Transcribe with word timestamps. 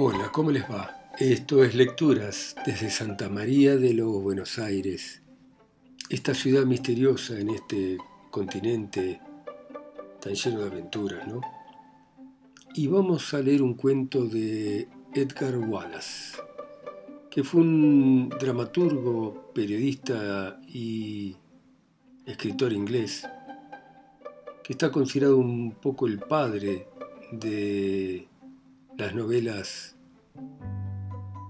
Hola, 0.00 0.30
¿cómo 0.30 0.52
les 0.52 0.62
va? 0.62 1.10
Esto 1.18 1.64
es 1.64 1.74
Lecturas 1.74 2.54
desde 2.64 2.88
Santa 2.88 3.28
María 3.28 3.74
de 3.74 3.94
los 3.94 4.22
Buenos 4.22 4.60
Aires, 4.60 5.22
esta 6.08 6.34
ciudad 6.34 6.64
misteriosa 6.64 7.36
en 7.36 7.50
este 7.50 7.98
continente 8.30 9.20
tan 10.20 10.34
lleno 10.34 10.60
de 10.60 10.66
aventuras, 10.68 11.26
¿no? 11.26 11.40
Y 12.74 12.86
vamos 12.86 13.34
a 13.34 13.42
leer 13.42 13.60
un 13.60 13.74
cuento 13.74 14.24
de 14.24 14.86
Edgar 15.14 15.58
Wallace, 15.58 16.38
que 17.28 17.42
fue 17.42 17.62
un 17.62 18.28
dramaturgo, 18.28 19.50
periodista 19.52 20.60
y 20.68 21.34
escritor 22.24 22.72
inglés, 22.72 23.26
que 24.62 24.74
está 24.74 24.92
considerado 24.92 25.38
un 25.38 25.72
poco 25.72 26.06
el 26.06 26.20
padre 26.20 26.86
de 27.32 28.27
las 28.98 29.14
novelas 29.14 29.96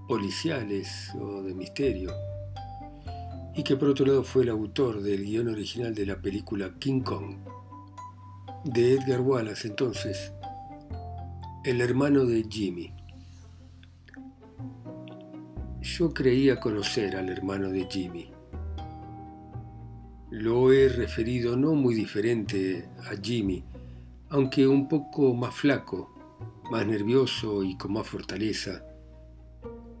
policiales 0.07 1.11
o 1.19 1.41
de 1.41 1.55
misterio, 1.55 2.11
y 3.55 3.63
que 3.63 3.75
por 3.75 3.89
otro 3.89 4.05
lado 4.05 4.23
fue 4.23 4.43
el 4.43 4.49
autor 4.49 5.01
del 5.01 5.25
guion 5.25 5.47
original 5.47 5.95
de 5.95 6.05
la 6.05 6.21
película 6.21 6.75
King 6.77 7.01
Kong, 7.01 7.37
de 8.65 8.93
Edgar 8.93 9.21
Wallace 9.21 9.67
entonces, 9.67 10.31
el 11.65 11.81
hermano 11.81 12.23
de 12.23 12.45
Jimmy. 12.47 12.93
Yo 15.81 16.13
creía 16.13 16.59
conocer 16.59 17.15
al 17.15 17.29
hermano 17.29 17.69
de 17.69 17.87
Jimmy. 17.89 18.29
Lo 20.29 20.71
he 20.71 20.87
referido 20.87 21.57
no 21.57 21.73
muy 21.73 21.95
diferente 21.95 22.87
a 23.11 23.19
Jimmy, 23.19 23.63
aunque 24.29 24.67
un 24.67 24.87
poco 24.87 25.33
más 25.33 25.55
flaco 25.55 26.18
más 26.69 26.85
nervioso 26.85 27.63
y 27.63 27.77
con 27.77 27.93
más 27.93 28.07
fortaleza, 28.07 28.85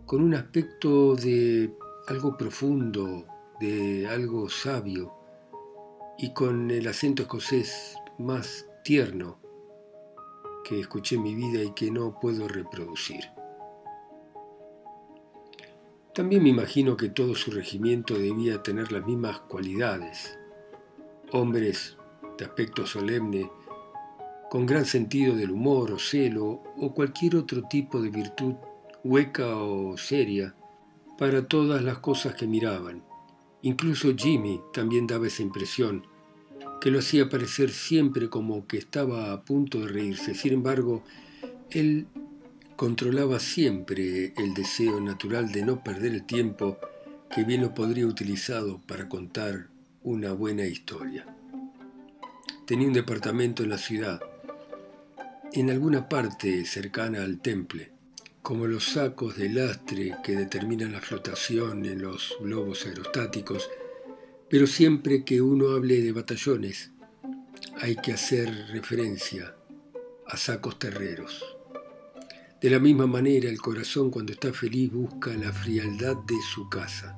con 0.05 0.21
un 0.21 0.33
aspecto 0.35 1.15
de 1.15 1.73
algo 2.07 2.37
profundo, 2.37 3.25
de 3.59 4.07
algo 4.07 4.49
sabio, 4.49 5.13
y 6.17 6.33
con 6.33 6.69
el 6.69 6.87
acento 6.87 7.23
escocés 7.23 7.95
más 8.17 8.67
tierno 8.83 9.39
que 10.63 10.79
escuché 10.79 11.15
en 11.15 11.23
mi 11.23 11.35
vida 11.35 11.63
y 11.63 11.71
que 11.71 11.89
no 11.89 12.19
puedo 12.19 12.47
reproducir. 12.47 13.23
También 16.13 16.43
me 16.43 16.49
imagino 16.49 16.97
que 16.97 17.09
todo 17.09 17.35
su 17.35 17.51
regimiento 17.51 18.15
debía 18.15 18.61
tener 18.61 18.91
las 18.91 19.05
mismas 19.05 19.39
cualidades. 19.41 20.37
Hombres 21.31 21.97
de 22.37 22.45
aspecto 22.45 22.85
solemne 22.85 23.49
con 24.49 24.65
gran 24.65 24.85
sentido 24.85 25.35
del 25.35 25.51
humor 25.51 25.91
o 25.91 25.99
celo 25.99 26.63
o 26.77 26.93
cualquier 26.93 27.35
otro 27.35 27.63
tipo 27.63 28.01
de 28.01 28.09
virtud 28.09 28.55
hueca 29.03 29.57
o 29.57 29.97
seria 29.97 30.55
para 31.17 31.47
todas 31.47 31.83
las 31.83 31.99
cosas 31.99 32.35
que 32.35 32.47
miraban. 32.47 33.03
Incluso 33.61 34.15
Jimmy 34.15 34.61
también 34.73 35.05
daba 35.05 35.27
esa 35.27 35.43
impresión, 35.43 36.05
que 36.79 36.91
lo 36.91 36.99
hacía 36.99 37.29
parecer 37.29 37.71
siempre 37.71 38.29
como 38.29 38.65
que 38.65 38.77
estaba 38.77 39.33
a 39.33 39.43
punto 39.43 39.81
de 39.81 39.89
reírse. 39.89 40.33
Sin 40.33 40.53
embargo, 40.53 41.03
él 41.69 42.07
controlaba 42.77 43.39
siempre 43.39 44.33
el 44.37 44.53
deseo 44.53 45.01
natural 45.01 45.51
de 45.51 45.63
no 45.63 45.83
perder 45.83 46.13
el 46.13 46.25
tiempo 46.25 46.77
que 47.29 47.43
bien 47.43 47.61
lo 47.61 47.73
podría 47.73 48.07
utilizado 48.07 48.81
para 48.87 49.09
contar 49.09 49.67
una 50.03 50.31
buena 50.31 50.65
historia. 50.65 51.25
Tenía 52.65 52.87
un 52.87 52.93
departamento 52.93 53.63
en 53.63 53.69
la 53.69 53.77
ciudad, 53.77 54.21
en 55.53 55.69
alguna 55.71 56.07
parte 56.07 56.63
cercana 56.65 57.23
al 57.23 57.39
temple, 57.39 57.91
como 58.41 58.67
los 58.67 58.83
sacos 58.83 59.35
de 59.37 59.49
lastre 59.49 60.15
que 60.23 60.35
determinan 60.35 60.91
la 60.91 61.01
flotación 61.01 61.85
en 61.85 62.01
los 62.01 62.35
globos 62.39 62.85
aerostáticos, 62.85 63.69
pero 64.49 64.67
siempre 64.67 65.23
que 65.23 65.41
uno 65.41 65.69
hable 65.69 66.01
de 66.01 66.11
batallones 66.11 66.91
hay 67.81 67.95
que 67.95 68.13
hacer 68.13 68.67
referencia 68.71 69.55
a 70.27 70.37
sacos 70.37 70.77
terreros. 70.77 71.43
De 72.61 72.69
la 72.69 72.79
misma 72.79 73.07
manera, 73.07 73.49
el 73.49 73.59
corazón 73.59 74.11
cuando 74.11 74.33
está 74.33 74.53
feliz 74.53 74.91
busca 74.91 75.33
la 75.33 75.51
frialdad 75.51 76.17
de 76.27 76.35
su 76.53 76.69
casa. 76.69 77.17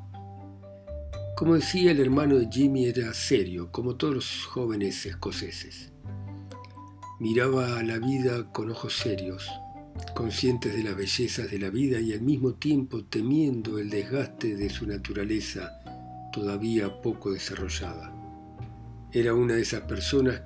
Como 1.35 1.55
decía 1.55 1.91
el 1.91 1.99
hermano 1.99 2.37
de 2.37 2.47
Jimmy 2.49 2.85
era 2.85 3.13
serio, 3.13 3.71
como 3.71 3.95
todos 3.95 4.13
los 4.13 4.45
jóvenes 4.45 5.05
escoceses. 5.05 5.90
Miraba 7.21 7.77
a 7.77 7.83
la 7.83 7.99
vida 7.99 8.51
con 8.51 8.71
ojos 8.71 8.97
serios, 8.97 9.47
conscientes 10.15 10.75
de 10.75 10.81
las 10.81 10.95
bellezas 10.95 11.51
de 11.51 11.59
la 11.59 11.69
vida 11.69 11.99
y 11.99 12.13
al 12.13 12.21
mismo 12.21 12.55
tiempo 12.55 13.05
temiendo 13.05 13.77
el 13.77 13.91
desgaste 13.91 14.55
de 14.55 14.71
su 14.71 14.87
naturaleza 14.87 15.69
todavía 16.33 16.99
poco 16.99 17.31
desarrollada. 17.31 18.11
Era 19.11 19.35
una 19.35 19.53
de 19.53 19.61
esas 19.61 19.81
personas 19.81 20.41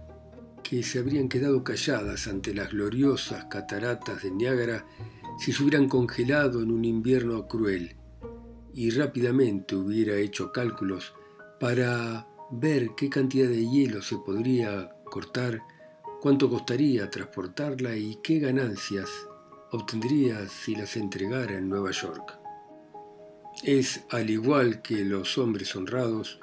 que 0.64 0.84
se 0.84 1.00
habrían 1.00 1.30
quedado 1.30 1.64
calladas 1.64 2.28
ante 2.28 2.54
las 2.54 2.72
gloriosas 2.72 3.46
cataratas 3.46 4.24
de 4.24 4.32
Niágara 4.32 4.86
si 5.40 5.54
se 5.54 5.64
hubieran 5.64 5.88
congelado 5.88 6.62
en 6.62 6.72
un 6.72 6.84
invierno 6.84 7.48
cruel 7.48 7.96
y 8.74 8.90
rápidamente 8.90 9.78
hubiera 9.78 10.18
hecho 10.18 10.52
cálculos 10.52 11.14
para 11.58 12.28
ver 12.52 12.90
qué 12.98 13.10
cantidad 13.10 13.48
de 13.48 13.66
hielo 13.66 14.02
se 14.02 14.18
podría 14.18 14.90
cortar 15.06 15.62
cuánto 16.26 16.50
costaría 16.50 17.08
transportarla 17.12 17.96
y 17.96 18.16
qué 18.24 18.40
ganancias 18.40 19.08
obtendría 19.70 20.50
si 20.50 20.74
las 20.74 20.98
entregara 20.98 21.56
en 21.56 21.70
Nueva 21.70 21.92
York. 21.92 22.40
Es, 23.62 24.04
al 24.10 24.32
igual 24.32 24.82
que 24.82 25.06
los 25.06 25.38
hombres 25.38 25.76
honrados, 25.76 26.40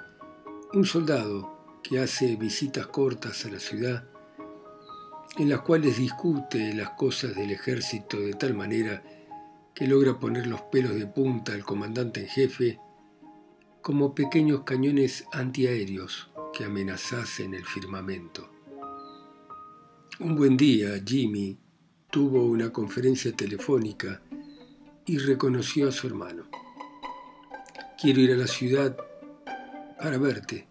un 0.72 0.84
soldado 0.84 1.80
que 1.82 1.98
hace 1.98 2.36
visitas 2.36 2.86
cortas 2.86 3.44
a 3.44 3.50
la 3.50 3.58
ciudad 3.58 4.04
en 5.36 5.48
las 5.48 5.62
cuales 5.62 5.98
discute 5.98 6.72
las 6.74 6.90
cosas 6.90 7.34
del 7.34 7.50
ejército 7.50 8.20
de 8.20 8.34
tal 8.34 8.54
manera 8.54 9.02
que 9.74 9.88
logra 9.88 10.20
poner 10.20 10.46
los 10.46 10.62
pelos 10.62 10.94
de 10.94 11.08
punta 11.08 11.54
al 11.54 11.64
comandante 11.64 12.20
en 12.20 12.28
jefe 12.28 12.78
como 13.80 14.14
pequeños 14.14 14.62
cañones 14.62 15.24
antiaéreos 15.32 16.30
que 16.56 16.66
amenazasen 16.66 17.54
el 17.54 17.64
firmamento. 17.64 18.51
Un 20.24 20.36
buen 20.36 20.56
día, 20.56 21.02
Jimmy 21.04 21.58
tuvo 22.08 22.44
una 22.44 22.72
conferencia 22.72 23.32
telefónica 23.32 24.22
y 25.04 25.18
reconoció 25.18 25.88
a 25.88 25.92
su 25.92 26.06
hermano. 26.06 26.44
Quiero 28.00 28.20
ir 28.20 28.30
a 28.30 28.36
la 28.36 28.46
ciudad 28.46 28.96
para 30.00 30.18
verte. 30.18 30.68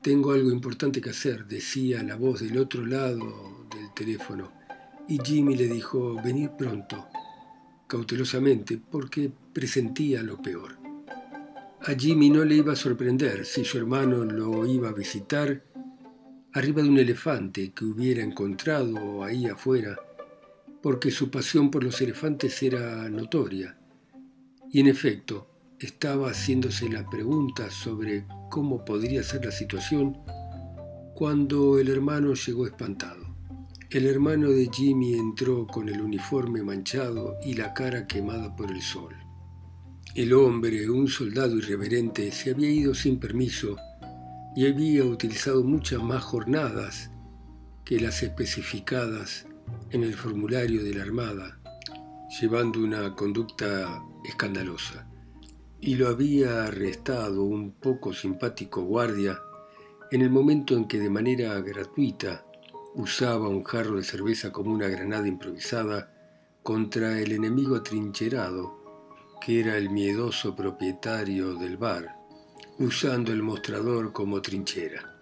Tengo 0.00 0.32
algo 0.32 0.50
importante 0.50 1.02
que 1.02 1.10
hacer, 1.10 1.44
decía 1.46 2.02
la 2.02 2.16
voz 2.16 2.40
del 2.40 2.56
otro 2.56 2.86
lado 2.86 3.66
del 3.76 3.92
teléfono. 3.92 4.50
Y 5.06 5.18
Jimmy 5.22 5.54
le 5.54 5.68
dijo, 5.68 6.14
venir 6.22 6.52
pronto, 6.56 7.06
cautelosamente, 7.86 8.78
porque 8.78 9.30
presentía 9.52 10.22
lo 10.22 10.40
peor. 10.40 10.78
A 11.82 11.92
Jimmy 11.94 12.30
no 12.30 12.42
le 12.42 12.54
iba 12.54 12.72
a 12.72 12.76
sorprender 12.76 13.44
si 13.44 13.66
su 13.66 13.76
hermano 13.76 14.24
lo 14.24 14.64
iba 14.64 14.88
a 14.88 14.94
visitar 14.94 15.62
arriba 16.54 16.82
de 16.82 16.88
un 16.88 16.98
elefante 16.98 17.72
que 17.72 17.84
hubiera 17.84 18.22
encontrado 18.22 19.24
ahí 19.24 19.46
afuera, 19.46 19.96
porque 20.80 21.10
su 21.10 21.28
pasión 21.28 21.68
por 21.68 21.82
los 21.82 22.00
elefantes 22.00 22.62
era 22.62 23.08
notoria. 23.08 23.76
Y 24.70 24.78
en 24.78 24.86
efecto, 24.86 25.48
estaba 25.80 26.30
haciéndose 26.30 26.88
la 26.88 27.10
pregunta 27.10 27.72
sobre 27.72 28.24
cómo 28.50 28.84
podría 28.84 29.24
ser 29.24 29.44
la 29.44 29.50
situación 29.50 30.16
cuando 31.16 31.76
el 31.80 31.88
hermano 31.88 32.34
llegó 32.34 32.66
espantado. 32.66 33.34
El 33.90 34.06
hermano 34.06 34.50
de 34.50 34.70
Jimmy 34.72 35.14
entró 35.14 35.66
con 35.66 35.88
el 35.88 36.00
uniforme 36.00 36.62
manchado 36.62 37.36
y 37.44 37.54
la 37.54 37.74
cara 37.74 38.06
quemada 38.06 38.54
por 38.54 38.70
el 38.70 38.80
sol. 38.80 39.14
El 40.14 40.32
hombre, 40.32 40.88
un 40.88 41.08
soldado 41.08 41.56
irreverente, 41.56 42.30
se 42.30 42.52
había 42.52 42.70
ido 42.70 42.94
sin 42.94 43.18
permiso 43.18 43.76
y 44.56 44.66
había 44.68 45.04
utilizado 45.04 45.64
muchas 45.64 46.00
más 46.02 46.22
jornadas 46.22 47.10
que 47.84 47.98
las 47.98 48.22
especificadas 48.22 49.46
en 49.90 50.04
el 50.04 50.14
formulario 50.14 50.84
de 50.84 50.94
la 50.94 51.02
Armada, 51.02 51.58
llevando 52.40 52.80
una 52.80 53.14
conducta 53.14 54.02
escandalosa. 54.24 55.06
Y 55.80 55.96
lo 55.96 56.08
había 56.08 56.64
arrestado 56.64 57.42
un 57.42 57.72
poco 57.72 58.12
simpático 58.12 58.82
guardia 58.82 59.38
en 60.10 60.22
el 60.22 60.30
momento 60.30 60.76
en 60.76 60.86
que 60.86 60.98
de 60.98 61.10
manera 61.10 61.60
gratuita 61.60 62.46
usaba 62.94 63.48
un 63.48 63.64
jarro 63.64 63.96
de 63.96 64.04
cerveza 64.04 64.52
como 64.52 64.72
una 64.72 64.86
granada 64.86 65.26
improvisada 65.26 66.12
contra 66.62 67.18
el 67.20 67.32
enemigo 67.32 67.74
atrincherado, 67.76 68.78
que 69.40 69.60
era 69.60 69.76
el 69.76 69.90
miedoso 69.90 70.54
propietario 70.54 71.54
del 71.56 71.76
bar 71.76 72.23
usando 72.78 73.32
el 73.32 73.42
mostrador 73.42 74.12
como 74.12 74.42
trinchera. 74.42 75.14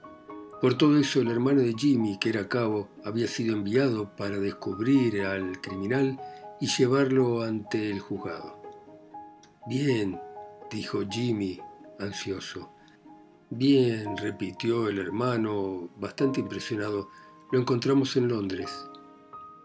Por 0.60 0.78
todo 0.78 0.96
eso 0.96 1.20
el 1.20 1.28
hermano 1.28 1.60
de 1.60 1.74
Jimmy, 1.74 2.18
que 2.18 2.28
era 2.28 2.48
cabo, 2.48 2.88
había 3.04 3.26
sido 3.26 3.54
enviado 3.54 4.14
para 4.16 4.38
descubrir 4.38 5.22
al 5.22 5.60
criminal 5.60 6.18
y 6.60 6.68
llevarlo 6.68 7.42
ante 7.42 7.90
el 7.90 8.00
juzgado. 8.00 8.62
Bien, 9.66 10.18
dijo 10.70 11.02
Jimmy, 11.10 11.60
ansioso. 11.98 12.70
Bien, 13.50 14.16
repitió 14.16 14.88
el 14.88 14.98
hermano, 14.98 15.90
bastante 15.96 16.40
impresionado. 16.40 17.10
Lo 17.50 17.58
encontramos 17.58 18.16
en 18.16 18.28
Londres. 18.28 18.88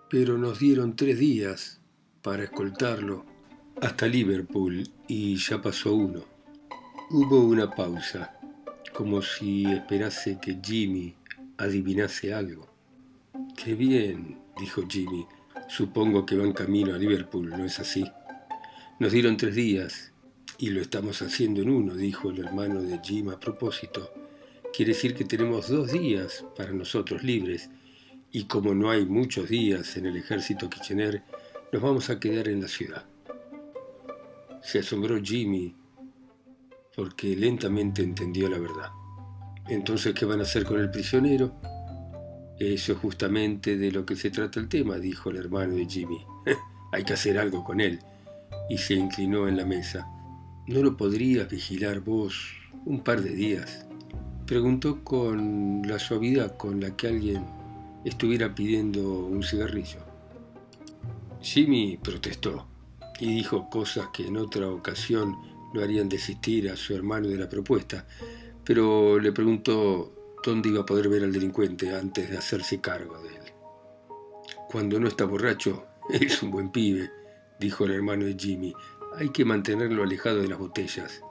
Pero 0.10 0.38
nos 0.38 0.60
dieron 0.60 0.96
tres 0.96 1.20
días 1.20 1.80
para 2.22 2.44
escoltarlo 2.44 3.26
hasta 3.82 4.08
Liverpool 4.08 4.84
y 5.08 5.36
ya 5.38 5.62
pasó 5.62 5.94
uno. 5.94 6.37
Hubo 7.10 7.40
una 7.40 7.72
pausa, 7.74 8.38
como 8.94 9.22
si 9.22 9.64
esperase 9.64 10.40
que 10.42 10.60
Jimmy 10.62 11.16
adivinase 11.58 12.34
algo. 12.34 12.68
Qué 13.56 13.76
bien, 13.76 14.38
dijo 14.60 14.84
Jimmy. 14.86 15.26
Supongo 15.70 16.26
que 16.26 16.36
van 16.36 16.52
camino 16.52 16.94
a 16.94 16.98
Liverpool, 16.98 17.50
¿no 17.50 17.64
es 17.64 17.80
así? 17.80 18.04
Nos 19.00 19.14
dieron 19.14 19.38
tres 19.38 19.56
días 19.56 20.12
y 20.58 20.72
lo 20.72 20.82
estamos 20.82 21.22
haciendo 21.22 21.62
en 21.62 21.70
uno, 21.70 21.96
dijo 21.96 22.30
el 22.30 22.40
hermano 22.40 22.82
de 22.82 23.00
Jim 23.02 23.30
a 23.30 23.40
propósito. 23.40 24.12
Quiere 24.76 24.92
decir 24.92 25.16
que 25.16 25.24
tenemos 25.24 25.70
dos 25.70 25.94
días 25.94 26.44
para 26.58 26.74
nosotros 26.74 27.24
libres 27.24 27.70
y 28.34 28.48
como 28.48 28.76
no 28.76 28.92
hay 28.92 29.06
muchos 29.06 29.48
días 29.48 29.96
en 29.96 30.08
el 30.08 30.18
ejército 30.18 30.70
Kitchener, 30.70 31.24
nos 31.72 31.82
vamos 31.82 32.10
a 32.10 32.20
quedar 32.20 32.50
en 32.50 32.62
la 32.62 32.68
ciudad. 32.68 33.06
Se 34.62 34.80
asombró 34.80 35.18
Jimmy 35.24 35.74
porque 36.98 37.36
lentamente 37.36 38.02
entendió 38.02 38.50
la 38.50 38.58
verdad. 38.58 38.90
Entonces, 39.68 40.16
¿qué 40.16 40.26
van 40.26 40.40
a 40.40 40.44
hacer 40.44 40.66
con 40.66 40.80
el 40.80 40.90
prisionero? 40.90 41.54
Eso 42.58 42.94
es 42.94 42.98
justamente 42.98 43.78
de 43.78 43.92
lo 43.92 44.04
que 44.04 44.16
se 44.16 44.32
trata 44.32 44.60
el 44.60 44.68
tema, 44.68 44.98
dijo 44.98 45.30
el 45.30 45.38
hermano 45.38 45.76
de 45.76 45.86
Jimmy. 45.86 46.26
Hay 46.92 47.04
que 47.04 47.14
hacer 47.14 47.38
algo 47.38 47.64
con 47.64 47.82
él. 47.82 48.00
Y 48.68 48.80
se 48.80 48.96
inclinó 48.96 49.48
en 49.48 49.58
la 49.58 49.66
mesa. 49.66 50.08
¿No 50.66 50.82
lo 50.82 50.98
podrías 50.98 51.48
vigilar 51.48 52.00
vos 52.00 52.56
un 52.84 53.04
par 53.04 53.22
de 53.22 53.30
días? 53.30 53.86
Preguntó 54.48 55.04
con 55.04 55.84
la 55.86 56.00
suavidad 56.00 56.58
con 56.58 56.82
la 56.82 56.98
que 56.98 57.10
alguien 57.10 57.46
estuviera 58.06 58.56
pidiendo 58.56 59.20
un 59.20 59.44
cigarrillo. 59.44 60.00
Jimmy 61.42 61.98
protestó 61.98 62.66
y 63.20 63.36
dijo 63.36 63.70
cosas 63.70 64.08
que 64.12 64.26
en 64.26 64.38
otra 64.38 64.68
ocasión 64.68 65.57
lo 65.74 65.84
harían 65.84 66.10
desistir 66.10 66.70
a 66.70 66.76
su 66.76 66.96
hermano 66.96 67.28
de 67.28 67.38
la 67.38 67.50
propuesta, 67.50 68.06
pero 68.64 69.20
le 69.20 69.32
preguntó 69.32 70.14
dónde 70.44 70.70
iba 70.70 70.82
a 70.82 70.86
poder 70.86 71.10
ver 71.10 71.24
al 71.24 71.32
delincuente 71.32 71.96
antes 71.96 72.30
de 72.30 72.38
hacerse 72.38 72.80
cargo 72.80 73.22
de 73.22 73.30
él. 73.30 73.54
Cuando 74.70 75.00
no 75.00 75.08
está 75.08 75.26
borracho, 75.26 75.86
es 76.10 76.42
un 76.44 76.52
buen 76.52 76.72
pibe, 76.72 77.12
dijo 77.60 77.86
el 77.86 77.92
hermano 77.92 78.26
de 78.26 78.36
Jimmy. 78.38 78.74
Hay 79.18 79.30
que 79.30 79.46
mantenerlo 79.46 80.04
alejado 80.04 80.42
de 80.42 80.48
las 80.48 80.60
botellas. 80.60 81.22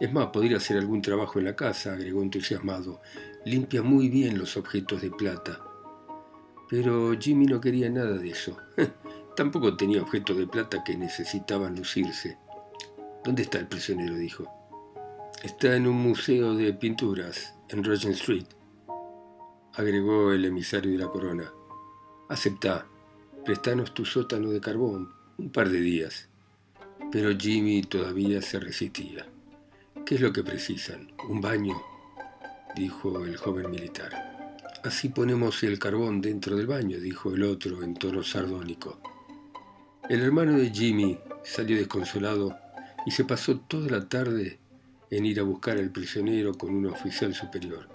Es 0.00 0.12
más, 0.12 0.26
podría 0.28 0.56
hacer 0.56 0.78
algún 0.78 1.02
trabajo 1.02 1.38
en 1.38 1.46
la 1.46 1.56
casa, 1.56 1.92
agregó 1.92 2.22
entusiasmado. 2.22 3.00
Limpia 3.44 3.82
muy 3.82 4.08
bien 4.08 4.38
los 4.38 4.56
objetos 4.56 5.02
de 5.02 5.10
plata. 5.10 5.60
Pero 6.68 7.12
Jimmy 7.18 7.46
no 7.46 7.60
quería 7.60 7.90
nada 7.90 8.16
de 8.16 8.30
eso. 8.30 8.56
Tampoco 9.36 9.76
tenía 9.76 10.02
objetos 10.02 10.36
de 10.36 10.46
plata 10.46 10.82
que 10.84 10.96
necesitaban 10.96 11.76
lucirse. 11.76 12.38
¿Dónde 13.24 13.42
está 13.42 13.58
el 13.58 13.68
prisionero? 13.68 14.16
dijo. 14.16 14.46
Está 15.42 15.76
en 15.76 15.86
un 15.86 15.96
museo 15.96 16.54
de 16.54 16.72
pinturas, 16.72 17.54
en 17.68 17.82
Regent 17.84 18.14
Street, 18.14 18.46
agregó 19.74 20.32
el 20.32 20.44
emisario 20.44 20.92
de 20.92 20.98
la 20.98 21.08
corona. 21.08 21.50
Acepta, 22.28 22.86
prestanos 23.44 23.94
tu 23.94 24.04
sótano 24.04 24.50
de 24.50 24.60
carbón, 24.60 25.12
un 25.38 25.50
par 25.50 25.68
de 25.68 25.80
días. 25.80 26.28
Pero 27.10 27.36
Jimmy 27.36 27.82
todavía 27.82 28.42
se 28.42 28.60
resistía. 28.60 29.26
¿Qué 30.04 30.16
es 30.16 30.20
lo 30.20 30.32
que 30.32 30.42
precisan? 30.42 31.12
¿Un 31.28 31.40
baño? 31.40 31.80
dijo 32.74 33.24
el 33.24 33.36
joven 33.36 33.70
militar. 33.70 34.58
Así 34.84 35.10
ponemos 35.10 35.62
el 35.62 35.78
carbón 35.78 36.20
dentro 36.20 36.56
del 36.56 36.66
baño, 36.66 36.98
dijo 36.98 37.32
el 37.34 37.44
otro 37.44 37.82
en 37.82 37.94
tono 37.94 38.22
sardónico. 38.22 38.98
El 40.08 40.22
hermano 40.22 40.58
de 40.58 40.70
Jimmy 40.70 41.18
salió 41.44 41.76
desconsolado 41.76 42.56
y 43.06 43.10
se 43.10 43.24
pasó 43.24 43.58
toda 43.58 43.90
la 43.90 44.08
tarde 44.08 44.58
en 45.10 45.26
ir 45.26 45.40
a 45.40 45.44
buscar 45.44 45.78
al 45.78 45.90
prisionero 45.90 46.54
con 46.54 46.74
un 46.74 46.86
oficial 46.86 47.34
superior, 47.34 47.88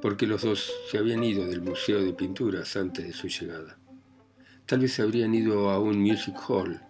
porque 0.00 0.26
los 0.26 0.42
dos 0.42 0.72
se 0.90 0.98
habían 0.98 1.22
ido 1.22 1.46
del 1.46 1.62
Museo 1.62 2.02
de 2.02 2.12
Pinturas 2.12 2.76
antes 2.76 3.06
de 3.06 3.12
su 3.12 3.28
llegada. 3.28 3.78
Tal 4.66 4.80
vez 4.80 4.98
habrían 5.00 5.34
ido 5.34 5.70
a 5.70 5.78
un 5.78 6.00
music 6.00 6.34
hall 6.48 6.80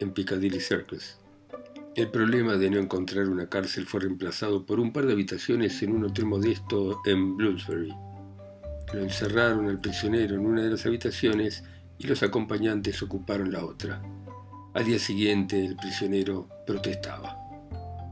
en 0.00 0.12
Piccadilly 0.12 0.60
Circus. 0.60 1.18
El 1.94 2.10
problema 2.10 2.56
de 2.56 2.70
no 2.70 2.78
encontrar 2.78 3.28
una 3.28 3.48
cárcel 3.48 3.86
fue 3.86 4.00
reemplazado 4.00 4.64
por 4.64 4.78
un 4.78 4.92
par 4.92 5.06
de 5.06 5.14
habitaciones 5.14 5.82
en 5.82 5.92
un 5.92 6.04
hotel 6.04 6.26
modesto 6.26 7.00
en 7.04 7.36
Bloomsbury. 7.36 7.92
Lo 8.94 9.00
encerraron 9.00 9.68
al 9.68 9.80
prisionero 9.80 10.36
en 10.36 10.46
una 10.46 10.62
de 10.62 10.70
las 10.70 10.86
habitaciones 10.86 11.64
y 11.98 12.06
los 12.06 12.22
acompañantes 12.22 13.02
ocuparon 13.02 13.50
la 13.50 13.64
otra. 13.64 14.00
Al 14.74 14.84
día 14.84 14.98
siguiente 14.98 15.64
el 15.64 15.76
prisionero 15.76 16.48
protestaba. 16.66 17.36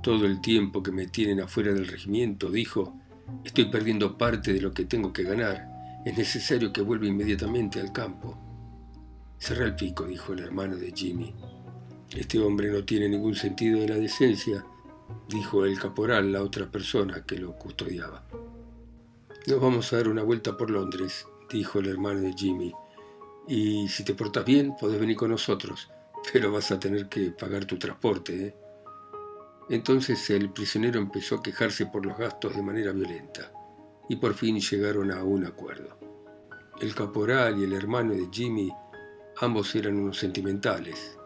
Todo 0.03 0.25
el 0.25 0.41
tiempo 0.41 0.83
que 0.83 0.91
me 0.91 1.07
tienen 1.07 1.41
afuera 1.41 1.73
del 1.73 1.87
regimiento, 1.87 2.51
dijo, 2.51 2.99
estoy 3.45 3.67
perdiendo 3.67 4.17
parte 4.17 4.53
de 4.53 4.61
lo 4.61 4.73
que 4.73 4.87
tengo 4.87 5.13
que 5.13 5.25
ganar. 5.25 6.03
Es 6.05 6.17
necesario 6.17 6.73
que 6.73 6.81
vuelva 6.81 7.07
inmediatamente 7.07 7.81
al 7.81 7.93
campo. 7.93 8.39
Cerra 9.39 9.67
el 9.67 9.75
pico, 9.75 10.05
dijo 10.05 10.33
el 10.33 10.41
hermano 10.41 10.77
de 10.77 10.93
Jimmy. 10.93 11.35
Este 12.17 12.39
hombre 12.39 12.71
no 12.71 12.85
tiene 12.85 13.09
ningún 13.09 13.35
sentido 13.35 13.81
de 13.81 13.89
la 13.89 13.97
decencia, 13.97 14.65
dijo 15.29 15.65
el 15.65 15.79
caporal, 15.79 16.33
la 16.33 16.43
otra 16.43 16.71
persona 16.71 17.23
que 17.27 17.37
lo 17.37 17.57
custodiaba. 17.57 18.25
Nos 19.47 19.61
vamos 19.61 19.93
a 19.93 19.97
dar 19.97 20.09
una 20.09 20.23
vuelta 20.23 20.57
por 20.57 20.71
Londres, 20.71 21.27
dijo 21.53 21.81
el 21.81 21.89
hermano 21.89 22.21
de 22.21 22.33
Jimmy. 22.33 22.73
Y 23.47 23.89
si 23.89 24.05
te 24.05 24.15
portas 24.15 24.45
bien, 24.45 24.75
podés 24.81 24.99
venir 24.99 25.17
con 25.17 25.31
nosotros, 25.31 25.91
pero 26.33 26.53
vas 26.53 26.71
a 26.71 26.81
tener 26.81 27.09
que 27.09 27.31
pagar 27.31 27.65
tu 27.65 27.79
transporte. 27.79 28.47
¿eh? 28.47 28.57
Entonces 29.69 30.29
el 30.31 30.51
prisionero 30.51 31.01
empezó 31.01 31.37
a 31.37 31.43
quejarse 31.43 31.87
por 31.87 32.05
los 32.05 32.17
gastos 32.17 32.55
de 32.55 32.63
manera 32.63 32.93
violenta, 32.93 33.53
y 34.09 34.17
por 34.17 34.35
fin 34.35 34.61
llegaron 34.61 35.11
a 35.11 35.23
un 35.23 35.45
acuerdo. 35.45 35.99
El 36.81 36.95
caporal 36.95 37.59
y 37.59 37.65
el 37.65 37.73
hermano 37.73 38.13
de 38.13 38.29
Jimmy, 38.31 38.71
ambos 39.39 39.75
eran 39.75 39.99
unos 39.99 40.19
sentimentales, 40.19 41.17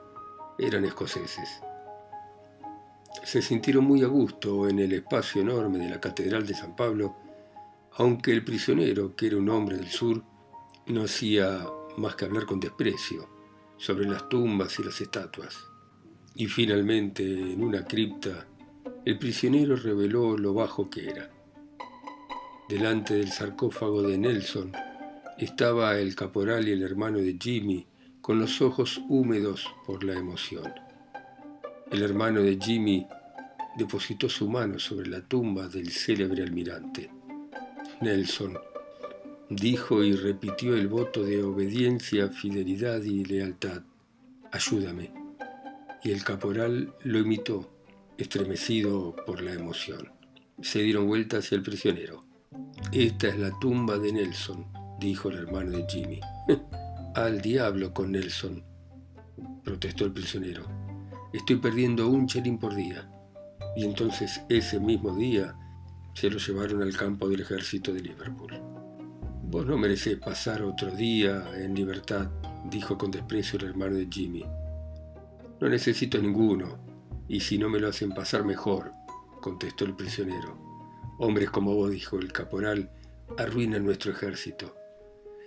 eran 0.59 0.85
escoceses. 0.85 1.49
Se 3.25 3.42
sintieron 3.42 3.85
muy 3.85 4.02
a 4.02 4.07
gusto 4.07 4.69
en 4.69 4.78
el 4.78 4.92
espacio 4.92 5.42
enorme 5.42 5.78
de 5.78 5.90
la 5.90 6.00
Catedral 6.00 6.47
de 6.47 6.54
San 6.54 6.76
Pablo, 6.76 7.16
aunque 7.95 8.33
el 8.33 8.45
prisionero, 8.45 9.16
que 9.16 9.26
era 9.26 9.37
un 9.37 9.49
hombre 9.50 9.76
del 9.76 9.88
sur, 9.88 10.23
no 10.87 11.02
hacía 11.02 11.66
más 11.97 12.14
que 12.14 12.25
hablar 12.25 12.47
con 12.47 12.61
desprecio 12.61 13.39
sobre 13.81 14.07
las 14.07 14.29
tumbas 14.29 14.79
y 14.79 14.85
las 14.85 15.01
estatuas. 15.01 15.67
Y 16.35 16.47
finalmente, 16.47 17.25
en 17.25 17.65
una 17.65 17.85
cripta, 17.85 18.47
el 19.07 19.19
prisionero 19.19 19.75
reveló 19.75 20.37
lo 20.37 20.53
bajo 20.53 20.91
que 20.91 21.09
era. 21.09 21.31
Delante 22.69 23.15
del 23.15 23.33
sarcófago 23.33 24.03
de 24.03 24.19
Nelson 24.19 24.73
estaba 25.39 25.99
el 25.99 26.15
caporal 26.15 26.69
y 26.69 26.73
el 26.73 26.83
hermano 26.83 27.19
de 27.19 27.39
Jimmy 27.41 27.87
con 28.21 28.39
los 28.39 28.61
ojos 28.61 29.01
húmedos 29.09 29.67
por 29.87 30.05
la 30.05 30.13
emoción. 30.13 30.73
El 31.91 32.03
hermano 32.03 32.43
de 32.43 32.59
Jimmy 32.61 33.07
depositó 33.77 34.29
su 34.29 34.49
mano 34.49 34.79
sobre 34.79 35.09
la 35.09 35.23
tumba 35.23 35.69
del 35.69 35.91
célebre 35.91 36.43
almirante. 36.43 37.11
Nelson 38.03 38.59
dijo 39.50 40.04
y 40.04 40.14
repitió 40.14 40.76
el 40.76 40.87
voto 40.87 41.25
de 41.25 41.42
obediencia, 41.42 42.28
fidelidad 42.28 43.02
y 43.02 43.25
lealtad. 43.25 43.83
Ayúdame. 44.52 45.12
Y 46.04 46.12
el 46.12 46.23
caporal 46.25 46.95
lo 47.02 47.19
imitó, 47.19 47.69
estremecido 48.16 49.16
por 49.26 49.42
la 49.42 49.52
emoción. 49.52 50.12
Se 50.62 50.83
dieron 50.83 51.09
vuelta 51.09 51.38
hacia 51.38 51.57
el 51.57 51.62
prisionero. 51.62 52.25
Esta 52.92 53.28
es 53.28 53.38
la 53.38 53.50
tumba 53.59 53.99
de 53.99 54.12
Nelson, 54.12 54.66
dijo 55.00 55.30
el 55.30 55.38
hermano 55.38 55.73
de 55.73 55.85
Jimmy. 55.88 56.21
Al 57.16 57.40
diablo 57.40 57.92
con 57.92 58.12
Nelson, 58.12 58.62
protestó 59.64 60.04
el 60.04 60.12
prisionero. 60.12 60.64
Estoy 61.33 61.57
perdiendo 61.57 62.09
un 62.09 62.26
chelín 62.26 62.59
por 62.59 62.75
día. 62.75 63.11
Y 63.76 63.85
entonces 63.85 64.42
ese 64.49 64.78
mismo 64.78 65.14
día 65.16 65.57
se 66.14 66.30
lo 66.30 66.38
llevaron 66.38 66.83
al 66.83 66.97
campo 66.97 67.28
del 67.28 67.40
ejército 67.40 67.92
de 67.92 68.02
Liverpool. 68.02 68.70
Vos 69.50 69.66
no 69.66 69.76
merecés 69.76 70.16
pasar 70.16 70.62
otro 70.62 70.92
día 70.92 71.45
en 71.57 71.75
libertad, 71.75 72.30
dijo 72.66 72.97
con 72.97 73.11
desprecio 73.11 73.59
el 73.59 73.71
hermano 73.71 73.97
de 73.97 74.07
Jimmy. 74.09 74.45
No 75.59 75.69
necesito 75.69 76.19
ninguno, 76.19 76.78
y 77.26 77.40
si 77.40 77.59
no 77.59 77.69
me 77.69 77.80
lo 77.80 77.88
hacen 77.88 78.11
pasar 78.11 78.45
mejor, 78.45 78.92
contestó 79.40 79.85
el 79.85 79.97
prisionero. 79.97 80.57
Hombres 81.19 81.50
como 81.50 81.75
vos, 81.75 81.90
dijo 81.90 82.16
el 82.16 82.33
caporal, 82.33 82.92
arruinan 83.38 83.85
nuestro 83.85 84.12
ejército. 84.12 84.73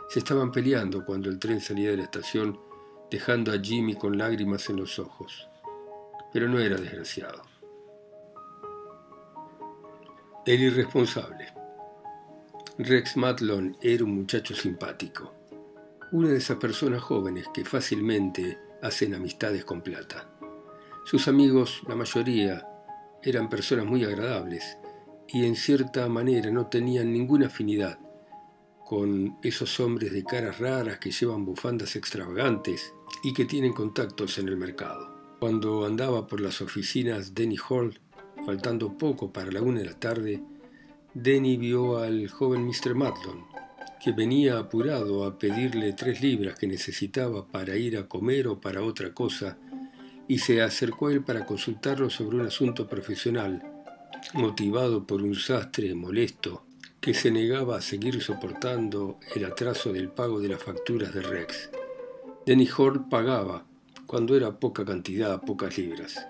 Se 0.09 0.19
estaban 0.19 0.51
peleando 0.51 1.05
cuando 1.05 1.29
el 1.29 1.39
tren 1.39 1.61
salía 1.61 1.91
de 1.91 1.97
la 1.97 2.03
estación 2.03 2.59
dejando 3.09 3.53
a 3.53 3.57
Jimmy 3.57 3.95
con 3.95 4.17
lágrimas 4.17 4.69
en 4.69 4.75
los 4.75 4.99
ojos. 4.99 5.47
Pero 6.33 6.49
no 6.49 6.59
era 6.59 6.75
desgraciado. 6.75 7.41
El 10.45 10.61
irresponsable. 10.61 11.62
Rex 12.79 13.17
Matlon 13.17 13.77
era 13.83 14.03
un 14.03 14.15
muchacho 14.15 14.55
simpático, 14.55 15.31
una 16.11 16.29
de 16.29 16.37
esas 16.37 16.57
personas 16.57 17.03
jóvenes 17.03 17.45
que 17.53 17.63
fácilmente 17.63 18.57
hacen 18.81 19.13
amistades 19.13 19.63
con 19.63 19.81
plata. 19.81 20.27
Sus 21.05 21.27
amigos, 21.27 21.83
la 21.87 21.95
mayoría, 21.95 22.67
eran 23.21 23.47
personas 23.47 23.85
muy 23.85 24.03
agradables 24.03 24.79
y 25.27 25.45
en 25.45 25.55
cierta 25.55 26.09
manera 26.09 26.49
no 26.49 26.65
tenían 26.65 27.13
ninguna 27.13 27.45
afinidad 27.45 27.99
con 28.83 29.37
esos 29.43 29.79
hombres 29.79 30.11
de 30.11 30.23
caras 30.23 30.57
raras 30.57 30.97
que 30.97 31.11
llevan 31.11 31.45
bufandas 31.45 31.95
extravagantes 31.95 32.91
y 33.23 33.33
que 33.33 33.45
tienen 33.45 33.73
contactos 33.73 34.39
en 34.39 34.47
el 34.47 34.57
mercado. 34.57 35.37
Cuando 35.39 35.85
andaba 35.85 36.25
por 36.25 36.41
las 36.41 36.59
oficinas 36.59 37.35
Denny 37.35 37.57
Hall, 37.69 37.99
faltando 38.47 38.97
poco 38.97 39.31
para 39.31 39.51
la 39.51 39.61
una 39.61 39.81
de 39.81 39.85
la 39.85 39.99
tarde, 39.99 40.43
Denny 41.15 41.57
vio 41.57 41.99
al 41.99 42.27
joven 42.27 42.65
Mr. 42.65 42.95
Matlon, 42.95 43.45
que 44.03 44.11
venía 44.13 44.57
apurado 44.57 45.25
a 45.25 45.37
pedirle 45.37 45.93
tres 45.93 46.21
libras 46.21 46.57
que 46.57 46.65
necesitaba 46.65 47.45
para 47.45 47.77
ir 47.77 47.97
a 47.97 48.07
comer 48.07 48.47
o 48.47 48.59
para 48.59 48.81
otra 48.81 49.13
cosa, 49.13 49.55
y 50.27 50.39
se 50.39 50.63
acercó 50.63 51.07
a 51.07 51.11
él 51.13 51.23
para 51.23 51.45
consultarlo 51.45 52.09
sobre 52.09 52.37
un 52.37 52.47
asunto 52.47 52.87
profesional, 52.87 53.61
motivado 54.33 55.05
por 55.05 55.21
un 55.21 55.35
sastre 55.35 55.93
molesto 55.93 56.63
que 56.99 57.13
se 57.13 57.29
negaba 57.29 57.77
a 57.77 57.81
seguir 57.81 58.19
soportando 58.19 59.19
el 59.35 59.45
atraso 59.45 59.93
del 59.93 60.09
pago 60.09 60.39
de 60.39 60.47
las 60.47 60.63
facturas 60.63 61.13
de 61.13 61.21
Rex. 61.21 61.69
Denny 62.47 62.67
Hall 62.75 63.07
pagaba, 63.07 63.65
cuando 64.07 64.35
era 64.35 64.59
poca 64.59 64.83
cantidad, 64.83 65.39
pocas 65.41 65.77
libras, 65.77 66.25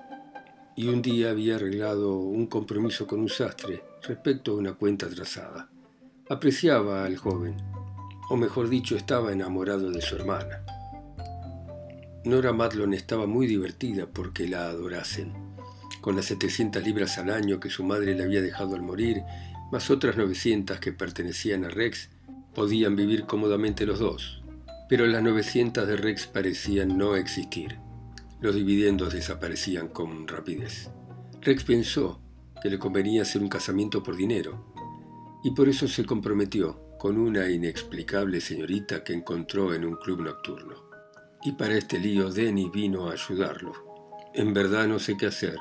y 0.75 0.87
un 0.89 1.01
día 1.01 1.29
había 1.29 1.55
arreglado 1.55 2.17
un 2.17 2.47
compromiso 2.47 3.07
con 3.07 3.21
un 3.21 3.29
sastre 3.29 3.92
respecto 4.03 4.51
a 4.51 4.55
una 4.55 4.73
cuenta 4.73 5.09
trazada. 5.09 5.69
Apreciaba 6.29 7.05
al 7.05 7.17
joven, 7.17 7.55
o 8.29 8.35
mejor 8.35 8.69
dicho, 8.69 8.95
estaba 8.95 9.31
enamorado 9.31 9.91
de 9.91 10.01
su 10.01 10.15
hermana. 10.15 10.63
Nora 12.25 12.53
Matlon 12.53 12.93
estaba 12.93 13.27
muy 13.27 13.47
divertida 13.47 14.07
porque 14.07 14.47
la 14.47 14.67
adorasen. 14.67 15.33
Con 16.01 16.15
las 16.15 16.25
700 16.25 16.83
libras 16.83 17.17
al 17.17 17.29
año 17.29 17.59
que 17.59 17.69
su 17.69 17.83
madre 17.83 18.15
le 18.15 18.23
había 18.23 18.41
dejado 18.41 18.75
al 18.75 18.81
morir, 18.81 19.23
más 19.71 19.89
otras 19.89 20.17
900 20.17 20.79
que 20.79 20.93
pertenecían 20.93 21.65
a 21.65 21.69
Rex, 21.69 22.09
podían 22.53 22.95
vivir 22.95 23.25
cómodamente 23.25 23.85
los 23.85 23.99
dos. 23.99 24.41
Pero 24.89 25.07
las 25.07 25.23
900 25.23 25.87
de 25.87 25.97
Rex 25.97 26.27
parecían 26.27 26.97
no 26.97 27.15
existir. 27.15 27.77
Los 28.41 28.55
dividendos 28.55 29.13
desaparecían 29.13 29.87
con 29.87 30.27
rapidez. 30.27 30.89
Rex 31.41 31.63
pensó 31.63 32.19
que 32.63 32.69
le 32.69 32.79
convenía 32.79 33.23
hacer 33.23 33.41
un 33.41 33.49
casamiento 33.49 34.01
por 34.01 34.15
dinero, 34.15 34.63
y 35.43 35.51
por 35.51 35.67
eso 35.67 35.85
se 35.85 36.05
comprometió 36.05 36.95
con 36.97 37.17
una 37.17 37.49
inexplicable 37.49 38.39
señorita 38.39 39.03
que 39.03 39.11
encontró 39.11 39.73
en 39.73 39.83
un 39.83 39.97
club 39.97 40.21
nocturno. 40.21 40.75
Y 41.43 41.51
para 41.51 41.75
este 41.75 41.99
lío 41.99 42.31
Denny 42.31 42.69
vino 42.69 43.09
a 43.09 43.13
ayudarlo. 43.13 43.73
En 44.33 44.53
verdad 44.53 44.87
no 44.87 44.97
sé 44.97 45.17
qué 45.17 45.25
hacer. 45.25 45.59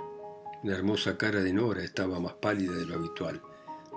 La 0.62 0.76
hermosa 0.76 1.18
cara 1.18 1.42
de 1.42 1.52
Nora 1.52 1.82
estaba 1.82 2.21
más 2.21 2.35
pálida 2.35 2.76
de 2.76 2.87
lo 2.87 2.94
habitual. 2.94 3.42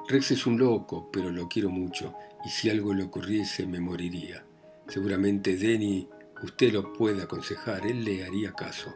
Rex 0.09 0.31
es 0.31 0.47
un 0.47 0.57
loco, 0.57 1.12
pero 1.13 1.29
lo 1.29 1.47
quiero 1.47 1.69
mucho, 1.69 2.15
y 2.43 2.50
si 2.50 2.71
algo 2.71 2.91
le 2.91 3.03
ocurriese 3.03 3.67
me 3.67 3.79
moriría. 3.79 4.43
Seguramente 4.88 5.57
Denny 5.57 6.09
usted 6.41 6.74
lo 6.74 6.91
puede 6.93 7.21
aconsejar, 7.21 7.85
él 7.85 8.03
le 8.03 8.25
haría 8.25 8.53
caso. 8.53 8.91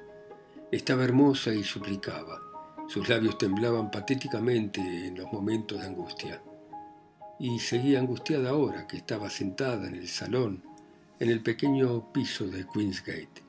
Estaba 0.72 1.04
hermosa 1.04 1.54
y 1.54 1.64
suplicaba. 1.64 2.49
Sus 2.90 3.08
labios 3.08 3.38
temblaban 3.38 3.92
patéticamente 3.92 4.82
en 4.82 5.16
los 5.16 5.32
momentos 5.32 5.80
de 5.80 5.86
angustia 5.86 6.42
y 7.40 7.60
seguía 7.60 8.00
angustiada 8.00 8.50
ahora 8.50 8.88
que 8.88 8.98
estaba 8.98 9.30
sentada 9.30 9.88
en 9.88 9.94
el 9.94 10.08
salón, 10.08 10.64
en 11.20 11.30
el 11.30 11.42
pequeño 11.42 12.12
piso 12.12 12.48
de 12.48 12.66
Queensgate. 12.66 13.44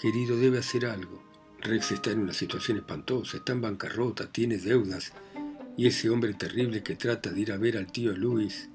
Querido, 0.00 0.38
debe 0.38 0.60
hacer 0.60 0.86
algo. 0.86 1.22
Rex 1.60 1.92
está 1.92 2.10
en 2.10 2.20
una 2.20 2.32
situación 2.32 2.78
espantosa, 2.78 3.36
está 3.36 3.52
en 3.52 3.60
bancarrota, 3.60 4.32
tiene 4.32 4.56
deudas, 4.56 5.12
y 5.76 5.86
ese 5.86 6.08
hombre 6.08 6.32
terrible 6.32 6.82
que 6.82 6.96
trata 6.96 7.28
de 7.28 7.40
ir 7.42 7.52
a 7.52 7.58
ver 7.58 7.76
al 7.76 7.92
tío 7.92 8.16
Luis. 8.16 8.70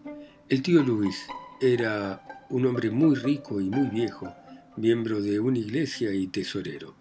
El 0.50 0.62
tío 0.62 0.84
Luis 0.84 1.18
era 1.60 2.46
un 2.52 2.68
hombre 2.68 2.92
muy 2.92 3.16
rico 3.16 3.60
y 3.60 3.72
muy 3.72 3.88
viejo, 3.88 4.36
miembro 4.78 5.20
de 5.20 5.40
una 5.40 5.58
iglesia 5.58 6.14
y 6.14 6.28
tesorero. 6.28 6.94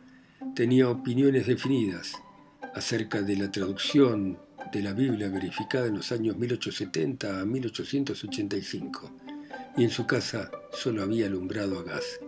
Tenía 0.55 0.89
opiniones 0.89 1.47
definidas 1.47 2.15
acerca 2.75 3.23
de 3.23 3.37
la 3.37 3.51
traducción 3.51 4.39
de 4.73 4.83
la 4.83 4.93
Biblia 4.93 5.29
verificada 5.29 5.87
en 5.87 5.97
los 5.97 6.13
años 6.13 6.37
1870 6.37 7.41
a 7.41 7.45
1885, 7.45 9.11
y 9.77 9.85
en 9.85 9.91
su 9.91 10.07
casa 10.07 10.51
solo 10.73 11.03
había 11.03 11.27
alumbrado 11.27 11.79
a 11.79 11.83
gas. 11.83 12.21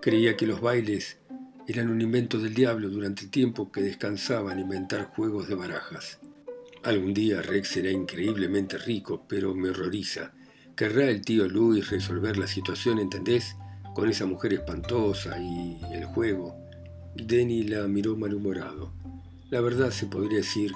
Creía 0.00 0.36
que 0.36 0.46
los 0.46 0.60
bailes 0.60 1.18
eran 1.66 1.88
un 1.88 2.00
invento 2.00 2.38
del 2.38 2.54
diablo 2.54 2.88
durante 2.90 3.24
el 3.24 3.30
tiempo 3.30 3.72
que 3.72 3.82
descansaba 3.82 4.52
en 4.52 4.60
inventar 4.60 5.06
juegos 5.06 5.48
de 5.48 5.54
barajas. 5.54 6.18
Algún 6.82 7.14
día 7.14 7.40
Rex 7.40 7.68
será 7.68 7.90
increíblemente 7.90 8.76
rico, 8.76 9.24
pero 9.26 9.54
me 9.54 9.70
horroriza. 9.70 10.32
¿Querrá 10.76 11.04
el 11.08 11.22
tío 11.22 11.48
Luis 11.48 11.88
resolver 11.88 12.36
la 12.36 12.46
situación, 12.46 12.98
entendés? 12.98 13.56
Con 13.94 14.10
esa 14.10 14.26
mujer 14.26 14.52
espantosa 14.52 15.38
y 15.40 15.78
el 15.92 16.04
juego. 16.04 16.54
Denny 17.14 17.62
la 17.62 17.88
miró 17.88 18.16
malhumorado. 18.16 18.92
La 19.54 19.60
verdad 19.60 19.92
se 19.92 20.06
podría 20.06 20.38
decir 20.38 20.72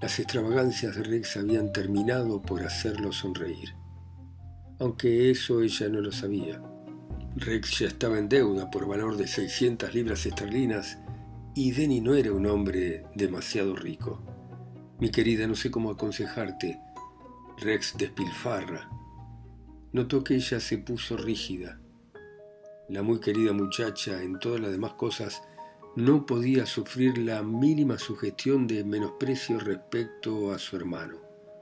las 0.00 0.18
extravagancias 0.18 0.96
de 0.96 1.02
Rex 1.02 1.36
habían 1.36 1.70
terminado 1.70 2.40
por 2.40 2.62
hacerlo 2.62 3.12
sonreír. 3.12 3.74
Aunque 4.78 5.30
eso 5.30 5.60
ella 5.60 5.90
no 5.90 6.00
lo 6.00 6.12
sabía. 6.12 6.62
Rex 7.36 7.80
ya 7.80 7.88
estaba 7.88 8.18
en 8.18 8.30
deuda 8.30 8.70
por 8.70 8.88
valor 8.88 9.18
de 9.18 9.26
600 9.26 9.94
libras 9.94 10.24
esterlinas 10.24 10.96
y 11.54 11.72
Denny 11.72 12.00
no 12.00 12.14
era 12.14 12.32
un 12.32 12.46
hombre 12.46 13.04
demasiado 13.14 13.76
rico. 13.76 14.24
Mi 14.98 15.10
querida, 15.10 15.46
no 15.46 15.54
sé 15.54 15.70
cómo 15.70 15.90
aconsejarte. 15.90 16.80
Rex 17.58 17.98
despilfarra. 17.98 18.88
Notó 19.92 20.24
que 20.24 20.36
ella 20.36 20.58
se 20.58 20.78
puso 20.78 21.18
rígida. 21.18 21.82
La 22.88 23.02
muy 23.02 23.20
querida 23.20 23.52
muchacha 23.52 24.22
en 24.22 24.38
todas 24.38 24.58
las 24.58 24.72
demás 24.72 24.94
cosas 24.94 25.42
no 25.96 26.24
podía 26.24 26.64
sufrir 26.64 27.18
la 27.18 27.42
mínima 27.42 27.98
sugestión 27.98 28.66
de 28.66 28.82
menosprecio 28.82 29.58
respecto 29.58 30.52
a 30.52 30.58
su 30.58 30.76
hermano. 30.76 31.18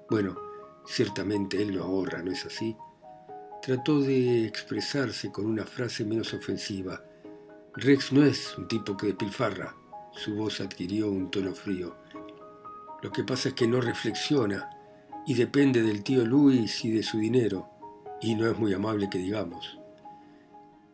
Bueno, 0.08 0.36
ciertamente 0.86 1.60
él 1.60 1.74
lo 1.74 1.82
ahorra, 1.82 2.22
¿no 2.22 2.30
es 2.30 2.46
así? 2.46 2.76
Trató 3.60 4.00
de 4.00 4.46
expresarse 4.46 5.32
con 5.32 5.46
una 5.46 5.64
frase 5.64 6.04
menos 6.04 6.32
ofensiva. 6.32 7.04
Rex 7.74 8.12
no 8.12 8.24
es 8.24 8.56
un 8.56 8.68
tipo 8.68 8.96
que 8.96 9.08
despilfarra. 9.08 9.74
Su 10.12 10.36
voz 10.36 10.60
adquirió 10.60 11.10
un 11.10 11.30
tono 11.30 11.52
frío. 11.52 11.96
Lo 13.02 13.10
que 13.10 13.24
pasa 13.24 13.48
es 13.48 13.54
que 13.54 13.66
no 13.66 13.80
reflexiona 13.80 14.70
y 15.26 15.34
depende 15.34 15.82
del 15.82 16.04
tío 16.04 16.24
Luis 16.24 16.84
y 16.84 16.92
de 16.92 17.02
su 17.02 17.18
dinero, 17.18 17.68
y 18.20 18.34
no 18.34 18.48
es 18.48 18.58
muy 18.58 18.72
amable 18.74 19.08
que 19.10 19.18
digamos. 19.18 19.78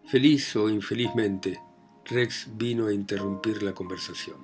Feliz 0.07 0.57
o 0.57 0.69
infelizmente, 0.71 1.61
Rex 2.09 2.47
vino 2.57 2.87
a 2.87 2.93
interrumpir 2.93 3.65
la 3.65 3.73
conversación. 3.73 4.37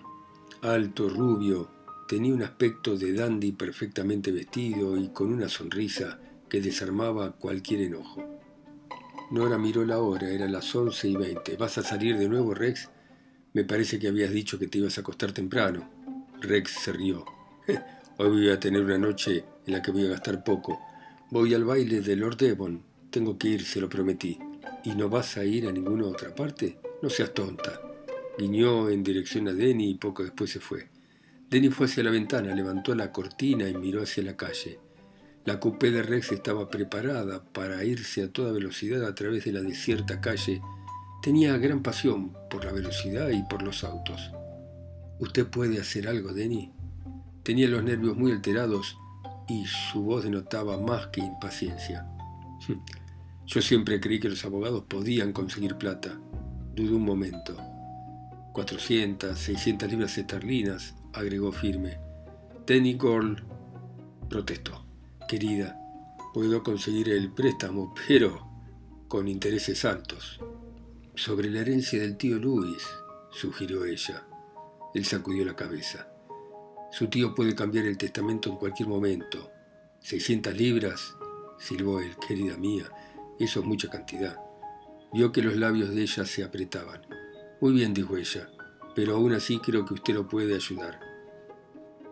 Alto, 0.62 1.08
rubio, 1.08 1.70
tenía 2.08 2.34
un 2.34 2.42
aspecto 2.42 2.96
de 2.96 3.12
dandy 3.12 3.52
perfectamente 3.52 4.32
vestido 4.32 4.96
y 4.96 5.10
con 5.10 5.32
una 5.32 5.48
sonrisa 5.48 6.18
que 6.48 6.60
desarmaba 6.60 7.36
cualquier 7.36 7.82
enojo. 7.82 8.24
Nora 9.30 9.58
miró 9.58 9.84
la 9.84 10.00
hora, 10.00 10.28
era 10.28 10.48
las 10.48 10.74
once 10.74 11.08
y 11.08 11.14
veinte. 11.14 11.56
¿Vas 11.56 11.78
a 11.78 11.84
salir 11.84 12.18
de 12.18 12.28
nuevo, 12.28 12.52
Rex? 12.52 12.90
Me 13.52 13.62
parece 13.62 14.00
que 14.00 14.08
habías 14.08 14.32
dicho 14.32 14.58
que 14.58 14.66
te 14.66 14.78
ibas 14.78 14.98
a 14.98 15.02
acostar 15.02 15.30
temprano. 15.30 15.88
Rex 16.40 16.72
se 16.72 16.92
rió. 16.92 17.24
Hoy 18.18 18.28
voy 18.28 18.50
a 18.50 18.58
tener 18.58 18.82
una 18.82 18.98
noche 18.98 19.44
en 19.66 19.72
la 19.72 19.82
que 19.82 19.92
voy 19.92 20.06
a 20.06 20.10
gastar 20.10 20.42
poco. 20.42 20.80
Voy 21.30 21.54
al 21.54 21.64
baile 21.64 22.00
de 22.00 22.16
Lord 22.16 22.38
Devon. 22.38 22.82
Tengo 23.10 23.38
que 23.38 23.48
ir, 23.50 23.64
se 23.64 23.80
lo 23.80 23.88
prometí. 23.88 24.40
¿Y 24.82 24.96
no 24.96 25.08
vas 25.08 25.36
a 25.36 25.44
ir 25.44 25.68
a 25.68 25.72
ninguna 25.72 26.06
otra 26.06 26.34
parte? 26.34 26.76
No 27.02 27.10
seas 27.10 27.34
tonta. 27.34 27.80
Guiñó 28.38 28.88
en 28.88 29.02
dirección 29.02 29.48
a 29.48 29.52
Denny 29.52 29.90
y 29.90 29.94
poco 29.94 30.22
después 30.22 30.50
se 30.50 30.60
fue. 30.60 30.88
Denny 31.50 31.68
fue 31.68 31.86
hacia 31.86 32.04
la 32.04 32.12
ventana, 32.12 32.54
levantó 32.54 32.94
la 32.94 33.10
cortina 33.10 33.68
y 33.68 33.74
miró 33.74 34.02
hacia 34.02 34.22
la 34.22 34.36
calle. 34.36 34.78
La 35.44 35.58
coupé 35.58 35.90
de 35.90 36.04
Rex 36.04 36.30
estaba 36.30 36.70
preparada 36.70 37.44
para 37.44 37.84
irse 37.84 38.22
a 38.22 38.32
toda 38.32 38.52
velocidad 38.52 39.04
a 39.04 39.14
través 39.16 39.44
de 39.44 39.52
la 39.52 39.60
desierta 39.60 40.20
calle. 40.20 40.62
Tenía 41.20 41.58
gran 41.58 41.82
pasión 41.82 42.32
por 42.48 42.64
la 42.64 42.70
velocidad 42.70 43.30
y 43.30 43.42
por 43.42 43.62
los 43.62 43.82
autos. 43.82 44.30
¿Usted 45.18 45.46
puede 45.48 45.80
hacer 45.80 46.06
algo, 46.06 46.32
Denny? 46.32 46.72
Tenía 47.42 47.66
los 47.66 47.82
nervios 47.82 48.16
muy 48.16 48.30
alterados 48.30 48.96
y 49.48 49.66
su 49.66 50.02
voz 50.02 50.22
denotaba 50.22 50.78
más 50.78 51.08
que 51.08 51.20
impaciencia. 51.20 52.06
Yo 53.46 53.60
siempre 53.60 54.00
creí 54.00 54.20
que 54.20 54.28
los 54.28 54.44
abogados 54.44 54.84
podían 54.88 55.32
conseguir 55.32 55.74
plata. 55.74 56.16
Dudó 56.74 56.96
un 56.96 57.04
momento. 57.04 57.54
400, 58.54 59.38
600 59.38 59.90
libras 59.90 60.16
esterlinas, 60.16 60.94
agregó 61.12 61.52
firme. 61.52 61.98
Denny 62.66 62.94
Gorl 62.94 63.42
protestó. 64.30 64.86
Querida, 65.28 65.78
puedo 66.32 66.62
conseguir 66.62 67.10
el 67.10 67.30
préstamo, 67.30 67.92
pero 68.08 68.48
con 69.06 69.28
intereses 69.28 69.84
altos. 69.84 70.40
Sobre 71.14 71.50
la 71.50 71.60
herencia 71.60 72.00
del 72.00 72.16
tío 72.16 72.38
Luis, 72.38 72.82
sugirió 73.30 73.84
ella. 73.84 74.26
Él 74.94 75.04
sacudió 75.04 75.44
la 75.44 75.56
cabeza. 75.56 76.08
Su 76.90 77.08
tío 77.08 77.34
puede 77.34 77.54
cambiar 77.54 77.84
el 77.84 77.98
testamento 77.98 78.48
en 78.48 78.56
cualquier 78.56 78.88
momento. 78.88 79.50
600 80.00 80.56
libras, 80.56 81.14
silbó 81.58 82.00
él, 82.00 82.16
querida 82.26 82.56
mía, 82.56 82.90
eso 83.38 83.60
es 83.60 83.66
mucha 83.66 83.90
cantidad. 83.90 84.38
Vio 85.12 85.30
que 85.30 85.42
los 85.42 85.56
labios 85.56 85.94
de 85.94 86.02
ella 86.02 86.24
se 86.24 86.42
apretaban. 86.42 87.02
Muy 87.60 87.74
bien, 87.74 87.92
dijo 87.92 88.16
ella, 88.16 88.48
pero 88.94 89.16
aún 89.16 89.34
así 89.34 89.58
creo 89.58 89.84
que 89.84 89.94
usted 89.94 90.14
lo 90.14 90.26
puede 90.26 90.54
ayudar. 90.54 91.00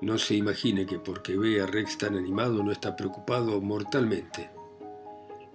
No 0.02 0.18
se 0.18 0.34
imagine 0.34 0.86
que 0.86 0.98
porque 0.98 1.36
ve 1.36 1.60
a 1.60 1.66
Rex 1.66 1.98
tan 1.98 2.16
animado 2.16 2.62
no 2.62 2.72
está 2.72 2.96
preocupado 2.96 3.60
mortalmente. 3.60 4.50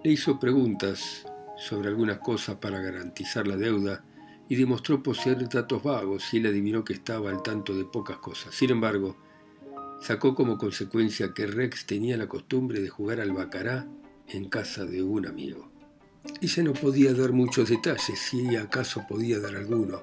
Le 0.02 0.10
hizo 0.10 0.38
preguntas 0.38 1.24
sobre 1.56 1.88
algunas 1.88 2.18
cosas 2.18 2.56
para 2.56 2.80
garantizar 2.80 3.46
la 3.46 3.56
deuda 3.56 4.04
y 4.48 4.56
demostró 4.56 5.02
poseer 5.02 5.48
datos 5.48 5.82
vagos 5.82 6.32
y 6.32 6.38
él 6.38 6.46
adivinó 6.46 6.84
que 6.84 6.92
estaba 6.92 7.30
al 7.30 7.42
tanto 7.42 7.74
de 7.74 7.84
pocas 7.84 8.18
cosas. 8.18 8.54
Sin 8.54 8.70
embargo, 8.70 9.16
sacó 10.00 10.34
como 10.34 10.58
consecuencia 10.58 11.32
que 11.32 11.46
Rex 11.46 11.86
tenía 11.86 12.16
la 12.16 12.28
costumbre 12.28 12.80
de 12.80 12.88
jugar 12.88 13.20
al 13.20 13.32
bacará 13.32 13.88
en 14.28 14.48
casa 14.48 14.84
de 14.84 15.02
un 15.02 15.26
amigo. 15.26 15.75
Ella 16.40 16.62
no 16.62 16.72
podía 16.72 17.14
dar 17.14 17.32
muchos 17.32 17.70
detalles, 17.70 18.18
si 18.18 18.56
acaso 18.56 19.04
podía 19.08 19.40
dar 19.40 19.56
alguno, 19.56 20.02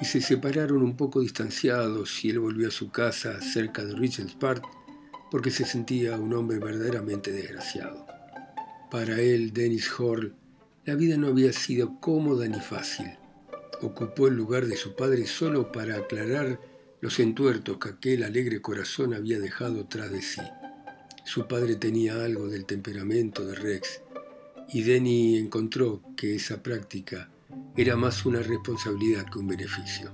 y 0.00 0.04
se 0.04 0.20
separaron 0.20 0.82
un 0.82 0.96
poco 0.96 1.20
distanciados 1.20 2.24
y 2.24 2.30
él 2.30 2.40
volvió 2.40 2.68
a 2.68 2.72
su 2.72 2.90
casa 2.90 3.40
cerca 3.40 3.84
de 3.84 3.94
Richards 3.94 4.34
Park 4.34 4.64
porque 5.30 5.50
se 5.50 5.64
sentía 5.64 6.16
un 6.16 6.32
hombre 6.34 6.58
verdaderamente 6.58 7.32
desgraciado. 7.32 8.06
Para 8.90 9.20
él, 9.20 9.52
Dennis 9.52 9.90
Hall, 9.98 10.34
la 10.84 10.94
vida 10.94 11.16
no 11.16 11.28
había 11.28 11.52
sido 11.52 11.98
cómoda 12.00 12.46
ni 12.46 12.60
fácil. 12.60 13.18
Ocupó 13.82 14.28
el 14.28 14.34
lugar 14.34 14.66
de 14.66 14.76
su 14.76 14.94
padre 14.94 15.26
solo 15.26 15.72
para 15.72 15.96
aclarar 15.96 16.60
los 17.00 17.18
entuertos 17.18 17.78
que 17.78 17.88
aquel 17.88 18.22
alegre 18.22 18.62
corazón 18.62 19.12
había 19.12 19.40
dejado 19.40 19.86
tras 19.86 20.10
de 20.10 20.22
sí. 20.22 20.42
Su 21.24 21.48
padre 21.48 21.74
tenía 21.76 22.24
algo 22.24 22.48
del 22.48 22.64
temperamento 22.64 23.44
de 23.44 23.56
Rex, 23.56 24.00
y 24.72 24.82
Denny 24.82 25.36
encontró 25.36 26.02
que 26.16 26.34
esa 26.34 26.62
práctica 26.62 27.28
era 27.76 27.96
más 27.96 28.26
una 28.26 28.40
responsabilidad 28.40 29.26
que 29.26 29.38
un 29.38 29.48
beneficio. 29.48 30.12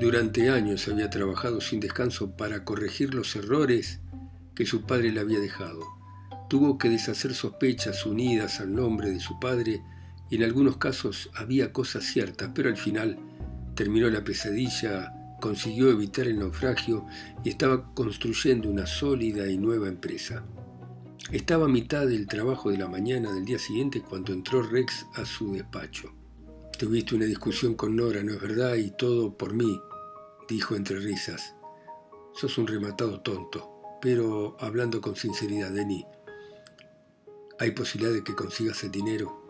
Durante 0.00 0.50
años 0.50 0.88
había 0.88 1.08
trabajado 1.08 1.60
sin 1.60 1.80
descanso 1.80 2.36
para 2.36 2.64
corregir 2.64 3.14
los 3.14 3.34
errores 3.36 4.00
que 4.54 4.66
su 4.66 4.82
padre 4.82 5.12
le 5.12 5.20
había 5.20 5.38
dejado. 5.38 5.80
Tuvo 6.48 6.78
que 6.78 6.88
deshacer 6.88 7.34
sospechas 7.34 8.04
unidas 8.06 8.60
al 8.60 8.74
nombre 8.74 9.10
de 9.10 9.20
su 9.20 9.38
padre 9.38 9.82
y 10.30 10.36
en 10.36 10.42
algunos 10.42 10.76
casos 10.76 11.30
había 11.34 11.72
cosas 11.72 12.04
ciertas, 12.04 12.50
pero 12.54 12.68
al 12.68 12.76
final 12.76 13.18
terminó 13.74 14.08
la 14.10 14.24
pesadilla, 14.24 15.12
consiguió 15.40 15.90
evitar 15.90 16.26
el 16.26 16.38
naufragio 16.38 17.06
y 17.44 17.50
estaba 17.50 17.94
construyendo 17.94 18.68
una 18.68 18.86
sólida 18.86 19.48
y 19.50 19.58
nueva 19.58 19.88
empresa. 19.88 20.44
Estaba 21.32 21.64
a 21.64 21.68
mitad 21.68 22.06
del 22.06 22.28
trabajo 22.28 22.70
de 22.70 22.78
la 22.78 22.88
mañana 22.88 23.32
del 23.32 23.44
día 23.44 23.58
siguiente 23.58 24.00
cuando 24.00 24.32
entró 24.32 24.62
Rex 24.62 25.06
a 25.14 25.24
su 25.24 25.54
despacho. 25.54 26.14
Tuviste 26.78 27.16
una 27.16 27.24
discusión 27.24 27.74
con 27.74 27.96
Nora, 27.96 28.22
¿no 28.22 28.32
es 28.32 28.40
verdad? 28.40 28.76
Y 28.76 28.92
todo 28.92 29.36
por 29.36 29.52
mí, 29.52 29.80
dijo 30.48 30.76
entre 30.76 31.00
risas. 31.00 31.56
Sos 32.32 32.58
un 32.58 32.68
rematado 32.68 33.22
tonto, 33.22 33.98
pero 34.00 34.56
hablando 34.60 35.00
con 35.00 35.16
sinceridad, 35.16 35.72
Denny, 35.72 36.06
¿hay 37.58 37.72
posibilidad 37.72 38.14
de 38.14 38.22
que 38.22 38.36
consigas 38.36 38.84
el 38.84 38.92
dinero? 38.92 39.42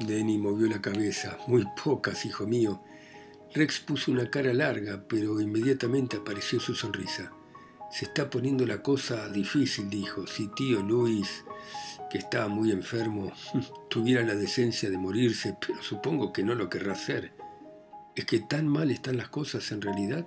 Denny 0.00 0.38
movió 0.38 0.66
la 0.66 0.82
cabeza. 0.82 1.38
Muy 1.46 1.64
pocas, 1.84 2.26
hijo 2.26 2.46
mío. 2.46 2.82
Rex 3.54 3.80
puso 3.80 4.10
una 4.10 4.28
cara 4.28 4.52
larga, 4.52 5.04
pero 5.08 5.40
inmediatamente 5.40 6.16
apareció 6.16 6.58
su 6.58 6.74
sonrisa. 6.74 7.32
Se 7.92 8.06
está 8.06 8.30
poniendo 8.30 8.66
la 8.66 8.82
cosa 8.82 9.28
difícil, 9.28 9.90
dijo. 9.90 10.26
Si 10.26 10.48
tío 10.48 10.82
Luis, 10.82 11.44
que 12.10 12.16
está 12.16 12.48
muy 12.48 12.70
enfermo, 12.70 13.30
tuviera 13.90 14.22
la 14.22 14.34
decencia 14.34 14.88
de 14.88 14.96
morirse, 14.96 15.54
pero 15.60 15.82
supongo 15.82 16.32
que 16.32 16.42
no 16.42 16.54
lo 16.54 16.70
querrá 16.70 16.92
hacer. 16.92 17.34
¿Es 18.16 18.24
que 18.24 18.40
tan 18.40 18.66
mal 18.66 18.90
están 18.90 19.18
las 19.18 19.28
cosas 19.28 19.70
en 19.72 19.82
realidad? 19.82 20.26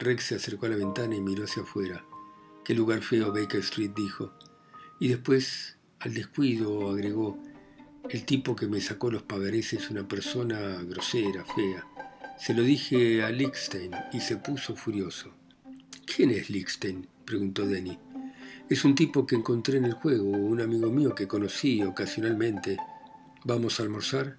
Rex 0.00 0.24
se 0.24 0.34
acercó 0.34 0.66
a 0.66 0.70
la 0.70 0.76
ventana 0.76 1.14
y 1.14 1.20
miró 1.20 1.44
hacia 1.44 1.62
afuera. 1.62 2.04
Qué 2.64 2.74
lugar 2.74 3.02
feo 3.02 3.32
Baker 3.32 3.60
Street, 3.60 3.92
dijo. 3.94 4.32
Y 4.98 5.08
después, 5.08 5.78
al 6.00 6.12
descuido, 6.14 6.90
agregó, 6.90 7.38
el 8.10 8.24
tipo 8.24 8.56
que 8.56 8.66
me 8.66 8.80
sacó 8.80 9.12
los 9.12 9.22
pagarés 9.22 9.72
es 9.74 9.90
una 9.90 10.08
persona 10.08 10.82
grosera, 10.82 11.44
fea. 11.44 11.86
Se 12.36 12.52
lo 12.52 12.62
dije 12.62 13.22
a 13.22 13.30
Lickstein 13.30 13.92
y 14.12 14.20
se 14.20 14.36
puso 14.38 14.74
furioso. 14.74 15.34
¿Quién 16.06 16.30
es 16.30 16.50
Lickstein? 16.50 17.08
preguntó 17.24 17.66
Denny. 17.66 17.98
Es 18.68 18.84
un 18.84 18.94
tipo 18.94 19.26
que 19.26 19.36
encontré 19.36 19.78
en 19.78 19.86
el 19.86 19.94
juego, 19.94 20.24
un 20.24 20.60
amigo 20.60 20.90
mío 20.90 21.14
que 21.14 21.26
conocí 21.26 21.82
ocasionalmente. 21.82 22.76
¿Vamos 23.44 23.78
a 23.78 23.82
almorzar? 23.82 24.38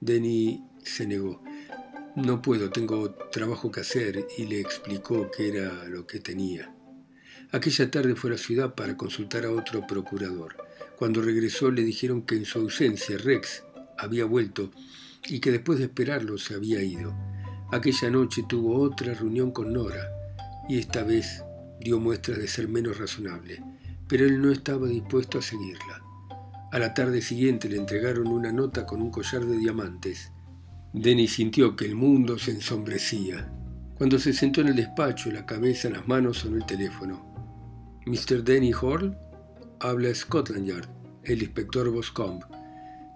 Denny 0.00 0.64
se 0.82 1.06
negó. 1.06 1.42
No 2.16 2.40
puedo, 2.40 2.70
tengo 2.70 3.14
trabajo 3.30 3.70
que 3.70 3.80
hacer 3.80 4.26
y 4.38 4.46
le 4.46 4.60
explicó 4.60 5.30
qué 5.36 5.48
era 5.48 5.84
lo 5.84 6.06
que 6.06 6.20
tenía. 6.20 6.74
Aquella 7.50 7.90
tarde 7.90 8.14
fue 8.14 8.30
a 8.30 8.34
la 8.34 8.38
ciudad 8.38 8.74
para 8.74 8.96
consultar 8.96 9.44
a 9.44 9.52
otro 9.52 9.86
procurador. 9.86 10.56
Cuando 10.96 11.20
regresó 11.20 11.70
le 11.70 11.82
dijeron 11.82 12.22
que 12.22 12.36
en 12.36 12.44
su 12.44 12.58
ausencia 12.58 13.18
Rex 13.18 13.64
había 13.98 14.24
vuelto 14.24 14.70
y 15.28 15.40
que 15.40 15.50
después 15.50 15.78
de 15.78 15.86
esperarlo 15.86 16.38
se 16.38 16.54
había 16.54 16.82
ido. 16.82 17.14
Aquella 17.70 18.10
noche 18.10 18.44
tuvo 18.48 18.80
otra 18.80 19.14
reunión 19.14 19.50
con 19.50 19.72
Nora 19.72 20.21
y 20.68 20.78
esta 20.78 21.02
vez 21.02 21.44
dio 21.80 21.98
muestras 21.98 22.38
de 22.38 22.48
ser 22.48 22.68
menos 22.68 22.98
razonable, 22.98 23.62
pero 24.08 24.24
él 24.26 24.40
no 24.40 24.50
estaba 24.50 24.86
dispuesto 24.86 25.38
a 25.38 25.42
seguirla. 25.42 26.02
A 26.72 26.78
la 26.78 26.94
tarde 26.94 27.20
siguiente 27.20 27.68
le 27.68 27.76
entregaron 27.76 28.28
una 28.28 28.52
nota 28.52 28.86
con 28.86 29.02
un 29.02 29.10
collar 29.10 29.44
de 29.44 29.58
diamantes. 29.58 30.32
Denny 30.92 31.28
sintió 31.28 31.76
que 31.76 31.84
el 31.84 31.94
mundo 31.94 32.38
se 32.38 32.52
ensombrecía. 32.52 33.52
Cuando 33.96 34.18
se 34.18 34.32
sentó 34.32 34.62
en 34.62 34.68
el 34.68 34.76
despacho, 34.76 35.30
la 35.30 35.44
cabeza 35.44 35.88
en 35.88 35.94
las 35.94 36.08
manos, 36.08 36.38
sonó 36.38 36.56
el 36.56 36.66
teléfono. 36.66 37.32
¿Mr. 38.06 38.42
Denny 38.42 38.72
Hall? 38.72 39.16
habla 39.80 40.14
Scotland 40.14 40.66
Yard, 40.66 40.88
el 41.24 41.42
inspector 41.42 41.90
Boscombe. 41.90 42.46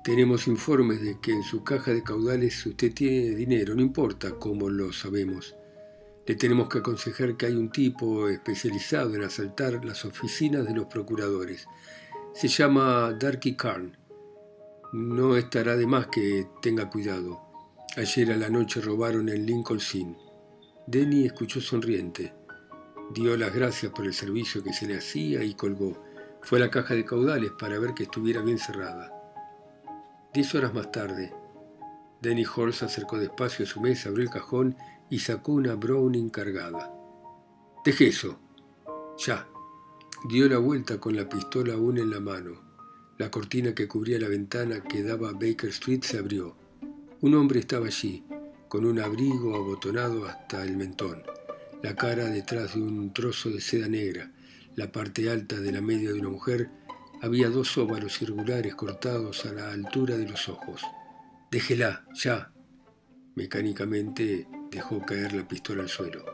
Tenemos 0.04 0.46
informes 0.46 1.00
de 1.00 1.18
que 1.20 1.32
en 1.32 1.42
su 1.42 1.64
caja 1.64 1.92
de 1.92 2.02
caudales 2.02 2.64
usted 2.66 2.92
tiene 2.92 3.35
dinero, 3.37 3.74
no 3.74 3.82
importa 3.82 4.32
cómo 4.32 4.68
lo 4.68 4.92
sabemos. 4.92 5.54
Le 6.26 6.34
tenemos 6.34 6.68
que 6.68 6.78
aconsejar 6.78 7.36
que 7.36 7.46
hay 7.46 7.54
un 7.54 7.70
tipo 7.70 8.28
especializado 8.28 9.14
en 9.14 9.22
asaltar 9.22 9.84
las 9.84 10.04
oficinas 10.04 10.66
de 10.66 10.74
los 10.74 10.86
procuradores. 10.86 11.68
Se 12.34 12.48
llama 12.48 13.16
Darky 13.18 13.54
Carn. 13.54 13.96
No 14.92 15.36
estará 15.36 15.76
de 15.76 15.86
más 15.86 16.08
que 16.08 16.48
tenga 16.60 16.90
cuidado. 16.90 17.40
Ayer 17.96 18.32
a 18.32 18.36
la 18.36 18.48
noche 18.48 18.80
robaron 18.80 19.28
en 19.28 19.46
Lincoln 19.46 19.80
Inn. 19.94 20.16
Denny 20.88 21.26
escuchó 21.26 21.60
sonriente. 21.60 22.34
Dio 23.14 23.36
las 23.36 23.54
gracias 23.54 23.92
por 23.92 24.04
el 24.04 24.12
servicio 24.12 24.64
que 24.64 24.72
se 24.72 24.86
le 24.86 24.98
hacía 24.98 25.44
y 25.44 25.54
colgó. 25.54 25.96
Fue 26.42 26.58
a 26.58 26.62
la 26.62 26.70
caja 26.70 26.94
de 26.94 27.04
caudales 27.04 27.52
para 27.56 27.78
ver 27.78 27.94
que 27.94 28.02
estuviera 28.02 28.42
bien 28.42 28.58
cerrada. 28.58 29.12
Diez 30.34 30.52
horas 30.56 30.74
más 30.74 30.90
tarde, 30.90 31.32
Denny 32.20 32.44
Hall 32.44 32.70
acercó 32.70 33.18
despacio 33.18 33.64
a 33.64 33.68
su 33.68 33.81
mesa, 33.81 34.09
abrió 34.09 34.24
el 34.24 34.31
cajón 34.31 34.76
y 35.11 35.18
sacó 35.18 35.52
una 35.52 35.74
Browning 35.74 36.31
cargada. 36.31 36.92
Deje 37.85 38.09
eso. 38.09 38.38
Ya. 39.24 39.46
Dio 40.29 40.48
la 40.48 40.59
vuelta 40.59 40.98
con 40.98 41.14
la 41.14 41.29
pistola 41.29 41.74
aún 41.74 41.98
en 41.98 42.11
la 42.11 42.20
mano. 42.20 42.61
La 43.18 43.31
cortina 43.31 43.74
que 43.74 43.88
cubría 43.88 44.18
la 44.18 44.29
ventana 44.29 44.83
que 44.83 45.02
daba 45.02 45.31
a 45.31 45.33
Baker 45.33 45.70
Street 45.70 46.02
se 46.02 46.18
abrió. 46.18 46.57
Un 47.20 47.35
hombre 47.35 47.61
estaba 47.61 47.87
allí, 47.87 48.24
con 48.68 48.85
un 48.85 48.98
abrigo 48.98 49.55
abotonado 49.55 50.26
hasta 50.26 50.62
el 50.62 50.76
mentón, 50.76 51.22
la 51.83 51.94
cara 51.94 52.24
detrás 52.26 52.74
de 52.74 52.83
un 52.83 53.12
trozo 53.14 53.48
de 53.50 53.61
seda 53.61 53.88
negra, 53.88 54.33
la 54.74 54.92
parte 54.92 55.31
alta 55.31 55.59
de 55.59 55.72
la 55.72 55.81
media 55.81 56.12
de 56.12 56.20
una 56.20 56.29
mujer, 56.29 56.68
había 57.22 57.48
dos 57.48 57.79
óvalos 57.79 58.18
circulares 58.18 58.74
cortados 58.74 59.46
a 59.46 59.52
la 59.52 59.72
altura 59.72 60.16
de 60.16 60.29
los 60.29 60.48
ojos. 60.48 60.83
Déjela, 61.50 62.06
ya. 62.14 62.52
Mecánicamente 63.35 64.48
dejó 64.70 65.00
caer 65.04 65.32
la 65.32 65.46
pistola 65.46 65.82
al 65.82 65.88
suelo. 65.88 66.24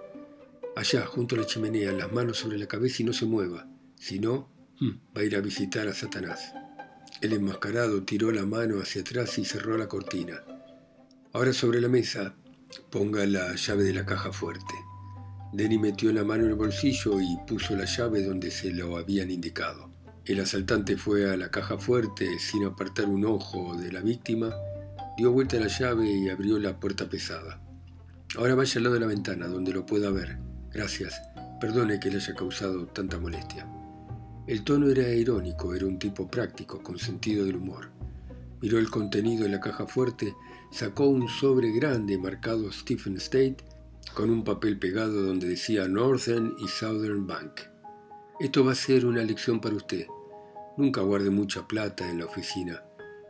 Allá, 0.75 1.05
junto 1.05 1.35
a 1.35 1.39
la 1.39 1.47
chimenea, 1.47 1.93
las 1.93 2.13
manos 2.13 2.39
sobre 2.39 2.59
la 2.59 2.67
cabeza 2.67 3.03
y 3.03 3.05
no 3.05 3.13
se 3.13 3.27
mueva. 3.27 3.69
Si 3.97 4.19
no, 4.19 4.49
hmm, 4.81 5.17
va 5.17 5.21
a 5.21 5.25
ir 5.25 5.37
a 5.37 5.41
visitar 5.41 5.87
a 5.87 5.95
Satanás. 5.95 6.53
El 7.21 7.35
enmascarado 7.35 8.03
tiró 8.05 8.33
la 8.33 8.47
mano 8.47 8.81
hacia 8.81 9.03
atrás 9.03 9.39
y 9.39 9.45
cerró 9.45 9.77
la 9.77 9.87
cortina. 9.87 10.43
Ahora 11.33 11.53
sobre 11.53 11.81
la 11.81 11.89
mesa 11.89 12.35
ponga 12.91 13.25
la 13.27 13.55
llave 13.55 13.85
de 13.85 13.93
la 13.93 14.07
caja 14.07 14.33
fuerte. 14.33 14.75
Denny 15.53 15.79
metió 15.79 16.13
la 16.13 16.25
mano 16.25 16.45
en 16.45 16.51
el 16.51 16.57
bolsillo 16.57 17.21
y 17.21 17.37
puso 17.47 17.77
la 17.77 17.85
llave 17.85 18.25
donde 18.25 18.51
se 18.51 18.73
lo 18.73 18.97
habían 18.97 19.31
indicado. 19.31 19.91
El 20.25 20.41
asaltante 20.41 20.97
fue 20.97 21.31
a 21.31 21.37
la 21.37 21.51
caja 21.51 21.77
fuerte 21.79 22.39
sin 22.39 22.65
apartar 22.65 23.07
un 23.07 23.25
ojo 23.27 23.77
de 23.77 23.93
la 23.93 24.01
víctima, 24.01 24.55
dio 25.17 25.33
vuelta 25.33 25.59
la 25.59 25.69
llave 25.69 26.11
y 26.11 26.29
abrió 26.29 26.59
la 26.59 26.79
puerta 26.79 27.09
pesada. 27.09 27.61
Ahora 28.37 28.55
vaya 28.55 28.79
al 28.79 28.85
lado 28.85 28.95
de 28.95 29.01
la 29.01 29.07
ventana, 29.07 29.47
donde 29.47 29.73
lo 29.73 29.85
pueda 29.85 30.11
ver. 30.11 30.39
Gracias. 30.73 31.21
Perdone 31.61 32.01
que 32.01 32.11
le 32.11 32.17
haya 32.17 32.35
causado 32.35 32.87
tanta 32.87 33.19
molestia. 33.19 33.67
El 34.47 34.65
tono 34.65 34.89
era 34.89 35.09
irónico, 35.09 35.75
era 35.75 35.87
un 35.87 35.99
tipo 35.99 36.29
práctico, 36.29 36.83
con 36.83 36.99
sentido 36.99 37.45
del 37.45 37.57
humor. 37.57 37.91
Miró 38.61 38.79
el 38.79 38.91
contenido 38.91 39.45
de 39.45 39.51
la 39.51 39.61
caja 39.61 39.87
fuerte, 39.87 40.35
sacó 40.71 41.07
un 41.07 41.29
sobre 41.29 41.71
grande 41.73 42.17
marcado 42.19 42.73
Stephen 42.73 43.17
State 43.17 43.59
con 44.15 44.31
un 44.31 44.45
papel 44.45 44.79
pegado 44.79 45.23
donde 45.23 45.49
decía 45.49 45.89
Northern 45.89 46.55
y 46.59 46.69
Southern 46.69 47.27
Bank. 47.27 47.61
Esto 48.41 48.65
va 48.65 48.73
a 48.73 48.77
ser 48.77 49.07
una 49.07 49.23
lección 49.23 49.61
para 49.61 49.77
usted. 49.77 50.07
Nunca 50.77 51.01
guarde 51.03 51.31
mucha 51.31 51.69
plata 51.69 52.11
en 52.11 52.19
la 52.19 52.27
oficina. 52.27 52.83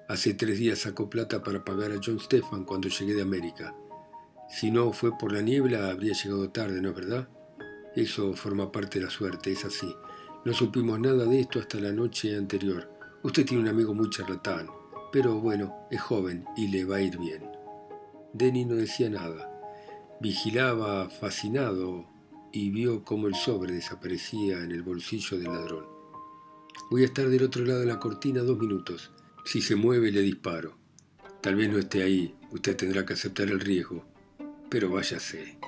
Hace 0.09 0.35
tres 0.35 0.59
días 0.59 0.81
sacó 0.81 1.09
plata 1.09 1.43
para 1.43 1.65
pagar 1.65 1.93
a 1.93 2.01
John 2.05 2.21
Stefan 2.21 2.65
cuando 2.65 2.89
llegué 2.89 3.15
de 3.15 3.23
América. 3.23 3.75
Si 4.49 4.71
no 4.71 4.93
fue 4.93 5.17
por 5.17 5.33
la 5.33 5.41
niebla, 5.41 5.89
habría 5.91 6.13
llegado 6.13 6.51
tarde, 6.51 6.83
¿no 6.83 6.91
es 6.91 6.95
verdad? 6.95 7.29
Eso 7.95 8.35
forma 8.35 8.73
parte 8.73 8.99
de 8.99 9.07
la 9.07 9.11
suerte, 9.11 9.53
es 9.53 9.65
así. 9.65 9.95
No 10.45 10.53
supimos 10.53 10.99
nada 10.99 11.25
de 11.25 11.41
esto 11.41 11.61
hasta 11.61 11.79
la 11.79 11.93
noche 11.93 12.37
anterior. 12.37 12.91
Usted 13.23 13.47
tiene 13.47 13.63
un 13.63 13.69
amigo 13.69 13.95
muy 13.95 14.11
charlatán, 14.11 14.69
pero 15.13 15.39
bueno, 15.39 15.87
es 15.91 16.01
joven 16.01 16.45
y 16.57 16.69
le 16.69 16.85
va 16.85 16.97
a 16.97 17.03
ir 17.03 17.17
bien. 17.19 17.45
Denny 18.33 18.65
no 18.65 18.75
decía 18.75 19.09
nada. 19.09 19.49
Vigilaba 20.21 21.09
fascinado 21.09 22.07
y 22.53 22.71
vio 22.71 23.05
cómo 23.05 23.29
el 23.29 23.35
sobre 23.35 23.75
desaparecía 23.75 24.59
en 24.59 24.73
el 24.73 24.83
bolsillo 24.83 25.39
del 25.39 25.53
ladrón. 25.53 25.87
Voy 26.91 27.03
a 27.03 27.07
estar 27.07 27.29
del 27.29 27.45
otro 27.45 27.65
lado 27.65 27.81
de 27.81 27.87
la 27.87 28.01
cortina 28.01 28.43
dos 28.43 28.59
minutos. 28.59 29.13
Si 29.45 29.61
se 29.61 29.77
mueve 29.77 30.13
le 30.13 30.21
disparo. 30.23 30.79
Tal 31.41 31.57
vez 31.57 31.69
no 31.71 31.79
esté 31.79 32.03
ahí, 32.03 32.35
usted 32.51 32.77
tendrá 32.77 33.05
que 33.05 33.15
aceptar 33.15 33.49
el 33.49 33.61
riesgo. 33.61 34.05
Pero 34.71 34.91
váyase. 34.91 35.59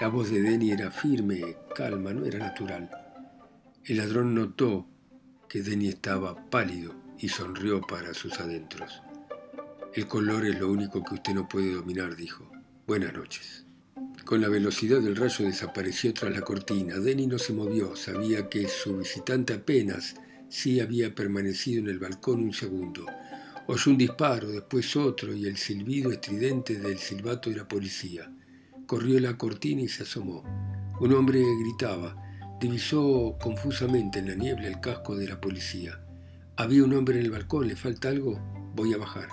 La 0.00 0.08
voz 0.08 0.30
de 0.30 0.40
Denny 0.40 0.70
era 0.70 0.90
firme, 0.90 1.56
calma, 1.74 2.12
no 2.12 2.24
era 2.24 2.38
natural. 2.38 2.90
El 3.84 3.96
ladrón 3.96 4.34
notó 4.34 4.86
que 5.48 5.62
Denny 5.62 5.88
estaba 5.88 6.48
pálido 6.50 6.94
y 7.18 7.28
sonrió 7.28 7.80
para 7.80 8.14
sus 8.14 8.38
adentros. 8.40 9.02
El 9.94 10.06
color 10.06 10.44
es 10.46 10.58
lo 10.60 10.70
único 10.70 11.02
que 11.02 11.14
usted 11.14 11.34
no 11.34 11.48
puede 11.48 11.72
dominar, 11.72 12.14
dijo. 12.16 12.50
Buenas 12.86 13.14
noches. 13.14 13.64
Con 14.24 14.40
la 14.40 14.48
velocidad 14.48 15.00
del 15.00 15.16
rayo 15.16 15.44
desapareció 15.44 16.12
tras 16.12 16.34
la 16.34 16.42
cortina. 16.42 16.98
Denny 16.98 17.26
no 17.26 17.38
se 17.38 17.52
movió. 17.52 17.96
Sabía 17.96 18.48
que 18.48 18.68
su 18.68 18.98
visitante 18.98 19.54
apenas 19.54 20.14
sí 20.48 20.80
había 20.80 21.14
permanecido 21.14 21.80
en 21.80 21.88
el 21.88 21.98
balcón 21.98 22.42
un 22.42 22.52
segundo. 22.52 23.06
Oyó 23.68 23.90
un 23.90 23.98
disparo, 23.98 24.48
después 24.48 24.94
otro 24.96 25.34
y 25.34 25.46
el 25.46 25.56
silbido 25.56 26.12
estridente 26.12 26.78
del 26.78 26.98
silbato 26.98 27.50
de 27.50 27.56
la 27.56 27.66
policía. 27.66 28.32
Corrió 28.86 29.18
la 29.18 29.36
cortina 29.36 29.82
y 29.82 29.88
se 29.88 30.04
asomó. 30.04 30.44
Un 31.00 31.12
hombre 31.12 31.42
gritaba. 31.60 32.16
Divisó 32.60 33.36
confusamente 33.40 34.20
en 34.20 34.28
la 34.28 34.34
niebla 34.34 34.68
el 34.68 34.80
casco 34.80 35.16
de 35.16 35.28
la 35.28 35.40
policía. 35.40 36.00
Había 36.56 36.84
un 36.84 36.94
hombre 36.94 37.18
en 37.18 37.24
el 37.24 37.30
balcón. 37.30 37.66
¿Le 37.66 37.76
falta 37.76 38.08
algo? 38.08 38.38
Voy 38.74 38.94
a 38.94 38.98
bajar. 38.98 39.28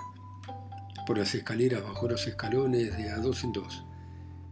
Por 1.06 1.18
las 1.18 1.34
escaleras 1.34 1.82
bajó 1.82 2.08
los 2.08 2.26
escalones 2.26 2.96
de 2.96 3.10
a 3.10 3.18
dos 3.18 3.44
en 3.44 3.52
dos. 3.52 3.84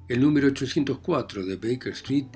El 0.09 0.21
número 0.21 0.49
804 0.49 1.45
de 1.45 1.57
Baker 1.57 1.93
Street 1.93 2.27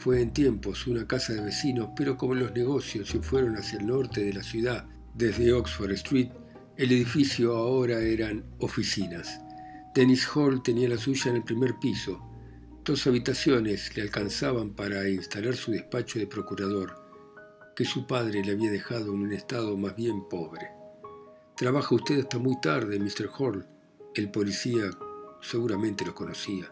fue 0.00 0.22
en 0.22 0.32
tiempos 0.32 0.86
una 0.86 1.06
casa 1.06 1.34
de 1.34 1.42
vecinos, 1.42 1.90
pero 1.94 2.16
como 2.16 2.34
los 2.34 2.52
negocios 2.52 3.10
se 3.10 3.20
fueron 3.20 3.56
hacia 3.56 3.78
el 3.78 3.86
norte 3.86 4.24
de 4.24 4.32
la 4.32 4.42
ciudad 4.42 4.86
desde 5.14 5.52
Oxford 5.52 5.92
Street, 5.92 6.30
el 6.78 6.90
edificio 6.90 7.54
ahora 7.54 8.00
eran 8.00 8.42
oficinas. 8.60 9.42
Dennis 9.94 10.26
Hall 10.34 10.62
tenía 10.62 10.88
la 10.88 10.96
suya 10.96 11.30
en 11.30 11.36
el 11.36 11.44
primer 11.44 11.74
piso. 11.78 12.18
Dos 12.82 13.06
habitaciones 13.06 13.94
le 13.94 14.00
alcanzaban 14.00 14.70
para 14.70 15.06
instalar 15.06 15.54
su 15.54 15.70
despacho 15.70 16.18
de 16.18 16.26
procurador, 16.26 16.94
que 17.76 17.84
su 17.84 18.06
padre 18.06 18.42
le 18.42 18.52
había 18.52 18.70
dejado 18.70 19.12
en 19.12 19.20
un 19.20 19.32
estado 19.34 19.76
más 19.76 19.94
bien 19.96 20.26
pobre. 20.30 20.70
Trabaja 21.58 21.94
usted 21.94 22.20
hasta 22.20 22.38
muy 22.38 22.58
tarde, 22.62 22.98
Mr. 22.98 23.28
Hall. 23.38 23.66
El 24.14 24.30
policía 24.30 24.90
seguramente 25.42 26.06
lo 26.06 26.14
conocía. 26.14 26.70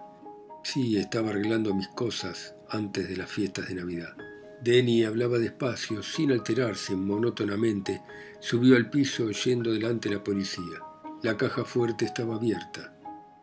Sí, 0.64 0.96
estaba 0.96 1.28
arreglando 1.28 1.74
mis 1.74 1.88
cosas 1.88 2.54
antes 2.70 3.08
de 3.08 3.16
las 3.16 3.30
fiestas 3.30 3.68
de 3.68 3.74
Navidad. 3.74 4.16
Denny 4.62 5.04
hablaba 5.04 5.38
despacio, 5.38 6.02
sin 6.02 6.32
alterarse, 6.32 6.96
monótonamente. 6.96 8.02
Subió 8.40 8.76
al 8.76 8.90
piso 8.90 9.30
yendo 9.30 9.72
delante 9.72 10.08
de 10.08 10.16
la 10.16 10.24
policía. 10.24 10.82
La 11.22 11.36
caja 11.36 11.64
fuerte 11.64 12.04
estaba 12.04 12.36
abierta. 12.36 12.94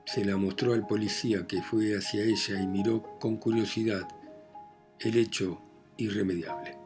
Se 0.06 0.24
la 0.26 0.38
mostró 0.38 0.74
al 0.74 0.86
policía 0.86 1.48
que 1.48 1.62
fue 1.62 1.98
hacia 1.98 2.24
ella 2.24 2.62
y 2.62 2.68
miró 2.68 3.18
con 3.20 3.38
curiosidad 3.38 4.08
el 5.00 5.18
hecho 5.18 5.62
irremediable. 5.98 6.78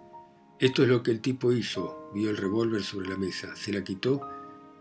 Esto 0.59 0.83
es 0.83 0.89
lo 0.89 1.03
que 1.03 1.11
el 1.11 1.21
tipo 1.21 1.51
hizo. 1.51 2.11
Vio 2.13 2.29
el 2.29 2.37
revólver 2.37 2.83
sobre 2.83 3.09
la 3.09 3.17
mesa. 3.17 3.55
Se 3.55 3.71
la 3.71 3.83
quitó. 3.83 4.27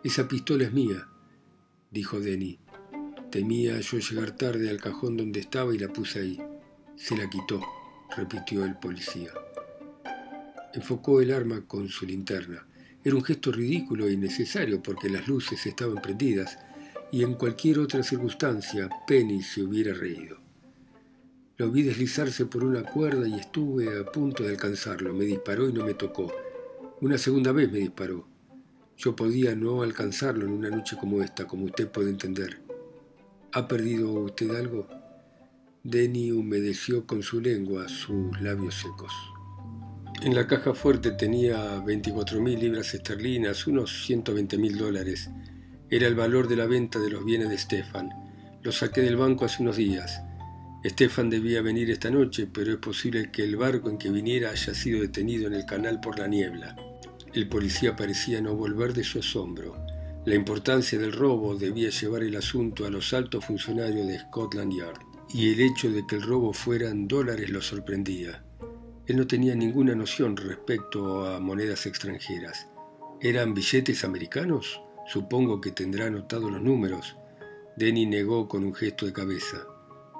Esa 0.04 0.28
pistola 0.28 0.64
es 0.64 0.72
mía, 0.72 1.08
dijo 1.90 2.20
Denny. 2.20 2.58
Temía 3.30 3.80
yo 3.80 3.98
llegar 3.98 4.30
tarde 4.32 4.70
al 4.70 4.80
cajón 4.80 5.16
donde 5.16 5.40
estaba 5.40 5.74
y 5.74 5.78
la 5.78 5.88
puse 5.88 6.20
ahí. 6.20 6.40
Se 6.98 7.16
la 7.16 7.30
quitó, 7.30 7.60
repitió 8.16 8.64
el 8.64 8.74
policía. 8.76 9.30
Enfocó 10.74 11.20
el 11.20 11.32
arma 11.32 11.64
con 11.64 11.88
su 11.88 12.04
linterna. 12.04 12.66
Era 13.04 13.14
un 13.14 13.24
gesto 13.24 13.52
ridículo 13.52 14.08
e 14.08 14.12
innecesario 14.12 14.82
porque 14.82 15.08
las 15.08 15.28
luces 15.28 15.64
estaban 15.64 16.02
prendidas 16.02 16.58
y 17.12 17.22
en 17.22 17.34
cualquier 17.34 17.78
otra 17.78 18.02
circunstancia 18.02 18.90
Penny 19.06 19.42
se 19.42 19.62
hubiera 19.62 19.94
reído. 19.94 20.38
Lo 21.56 21.70
vi 21.70 21.82
deslizarse 21.82 22.46
por 22.46 22.64
una 22.64 22.82
cuerda 22.82 23.28
y 23.28 23.34
estuve 23.34 24.00
a 24.00 24.04
punto 24.04 24.42
de 24.42 24.50
alcanzarlo. 24.50 25.14
Me 25.14 25.24
disparó 25.24 25.68
y 25.68 25.72
no 25.72 25.84
me 25.84 25.94
tocó. 25.94 26.32
Una 27.00 27.16
segunda 27.16 27.52
vez 27.52 27.70
me 27.70 27.78
disparó. 27.78 28.26
Yo 28.96 29.14
podía 29.14 29.54
no 29.54 29.82
alcanzarlo 29.82 30.44
en 30.44 30.50
una 30.50 30.68
noche 30.68 30.96
como 30.98 31.22
esta, 31.22 31.46
como 31.46 31.66
usted 31.66 31.88
puede 31.88 32.10
entender. 32.10 32.60
¿Ha 33.52 33.68
perdido 33.68 34.12
usted 34.14 34.50
algo? 34.56 34.97
Denny 35.84 36.32
humedeció 36.32 37.06
con 37.06 37.22
su 37.22 37.40
lengua 37.40 37.88
sus 37.88 38.40
labios 38.40 38.74
secos. 38.74 39.12
En 40.22 40.34
la 40.34 40.48
caja 40.48 40.74
fuerte 40.74 41.12
tenía 41.12 41.78
24.000 41.84 42.58
libras 42.58 42.92
esterlinas, 42.94 43.66
unos 43.68 44.08
120.000 44.08 44.76
dólares. 44.76 45.30
Era 45.88 46.08
el 46.08 46.16
valor 46.16 46.48
de 46.48 46.56
la 46.56 46.66
venta 46.66 46.98
de 46.98 47.10
los 47.10 47.24
bienes 47.24 47.48
de 47.50 47.58
Stefan. 47.58 48.10
Lo 48.62 48.72
saqué 48.72 49.02
del 49.02 49.16
banco 49.16 49.44
hace 49.44 49.62
unos 49.62 49.76
días. 49.76 50.20
Stefan 50.84 51.30
debía 51.30 51.62
venir 51.62 51.90
esta 51.90 52.10
noche, 52.10 52.48
pero 52.52 52.72
es 52.72 52.78
posible 52.78 53.30
que 53.30 53.44
el 53.44 53.56
barco 53.56 53.88
en 53.88 53.98
que 53.98 54.10
viniera 54.10 54.50
haya 54.50 54.74
sido 54.74 55.00
detenido 55.00 55.46
en 55.46 55.54
el 55.54 55.64
canal 55.64 56.00
por 56.00 56.18
la 56.18 56.26
niebla. 56.26 56.74
El 57.32 57.48
policía 57.48 57.94
parecía 57.94 58.40
no 58.40 58.56
volver 58.56 58.94
de 58.94 59.04
su 59.04 59.20
asombro. 59.20 59.76
La 60.26 60.34
importancia 60.34 60.98
del 60.98 61.12
robo 61.12 61.54
debía 61.54 61.90
llevar 61.90 62.24
el 62.24 62.34
asunto 62.34 62.84
a 62.84 62.90
los 62.90 63.14
altos 63.14 63.44
funcionarios 63.44 64.08
de 64.08 64.18
Scotland 64.18 64.72
Yard, 64.76 65.07
y 65.32 65.52
el 65.52 65.60
hecho 65.60 65.90
de 65.90 66.06
que 66.06 66.16
el 66.16 66.22
robo 66.22 66.52
fuera 66.52 66.88
en 66.88 67.06
dólares 67.06 67.50
lo 67.50 67.60
sorprendía. 67.60 68.42
Él 69.06 69.16
no 69.16 69.26
tenía 69.26 69.54
ninguna 69.54 69.94
noción 69.94 70.36
respecto 70.36 71.26
a 71.26 71.40
monedas 71.40 71.86
extranjeras. 71.86 72.68
¿Eran 73.20 73.54
billetes 73.54 74.04
americanos? 74.04 74.80
Supongo 75.06 75.60
que 75.60 75.70
tendrá 75.70 76.06
anotado 76.06 76.50
los 76.50 76.62
números. 76.62 77.16
Denny 77.76 78.06
negó 78.06 78.48
con 78.48 78.64
un 78.64 78.74
gesto 78.74 79.06
de 79.06 79.12
cabeza. 79.12 79.66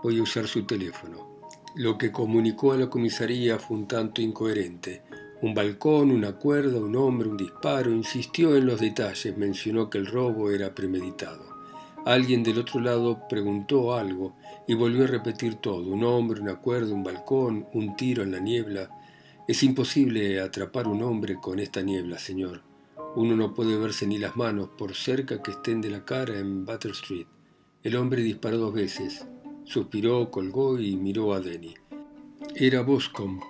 Voy 0.03 0.19
a 0.19 0.23
usar 0.23 0.47
su 0.47 0.65
teléfono. 0.65 1.41
Lo 1.77 1.99
que 1.99 2.11
comunicó 2.11 2.73
a 2.73 2.77
la 2.77 2.89
comisaría 2.89 3.59
fue 3.59 3.77
un 3.77 3.87
tanto 3.87 4.23
incoherente. 4.23 5.03
Un 5.43 5.55
balcón, 5.55 6.11
una 6.11 6.33
cuerda, 6.33 6.79
un 6.81 6.97
hombre, 6.97 7.29
un 7.29 7.37
disparo. 7.37 7.93
Insistió 7.93 8.57
en 8.57 8.67
los 8.67 8.81
detalles, 8.81 9.37
mencionó 9.37 9.91
que 9.91 9.99
el 9.99 10.07
robo 10.07 10.51
era 10.51 10.75
premeditado. 10.75 11.45
Alguien 12.05 12.43
del 12.43 12.59
otro 12.59 12.81
lado 12.81 13.21
preguntó 13.29 13.95
algo 13.95 14.35
y 14.69 14.75
volvió 14.75 15.05
a 15.05 15.09
repetir 15.09 15.57
todo. 15.57 15.91
Un 15.91 16.05
hombre, 16.05 16.41
una 16.41 16.57
cuerda, 16.57 16.95
un 16.95 17.03
balcón, 17.03 17.67
un 17.73 17.97
tiro 17.97 18.23
en 18.23 18.31
la 18.31 18.39
niebla. 18.39 18.91
Es 19.49 19.63
imposible 19.63 20.41
atrapar 20.41 20.87
un 20.87 21.03
hombre 21.03 21.41
con 21.41 21.59
esta 21.59 21.81
niebla, 21.81 22.19
señor. 22.19 22.63
Uno 23.17 23.35
no 23.35 23.55
puede 23.55 23.79
verse 23.79 24.07
ni 24.07 24.19
las 24.19 24.37
manos 24.37 24.69
por 24.77 24.95
cerca 24.95 25.43
que 25.43 25.53
estén 25.53 25.81
de 25.81 25.89
la 25.89 26.05
cara 26.05 26.39
en 26.39 26.67
Butter 26.67 26.93
Street. 26.93 27.27
El 27.83 27.97
hombre 27.97 28.23
disparó 28.23 28.59
dos 28.59 28.75
veces. 28.75 29.27
Suspiró, 29.65 30.31
colgó 30.31 30.79
y 30.79 30.97
miró 30.97 31.33
a 31.33 31.41
Denny. 31.41 31.75
Era 32.55 32.83
Boscombe, 32.83 33.43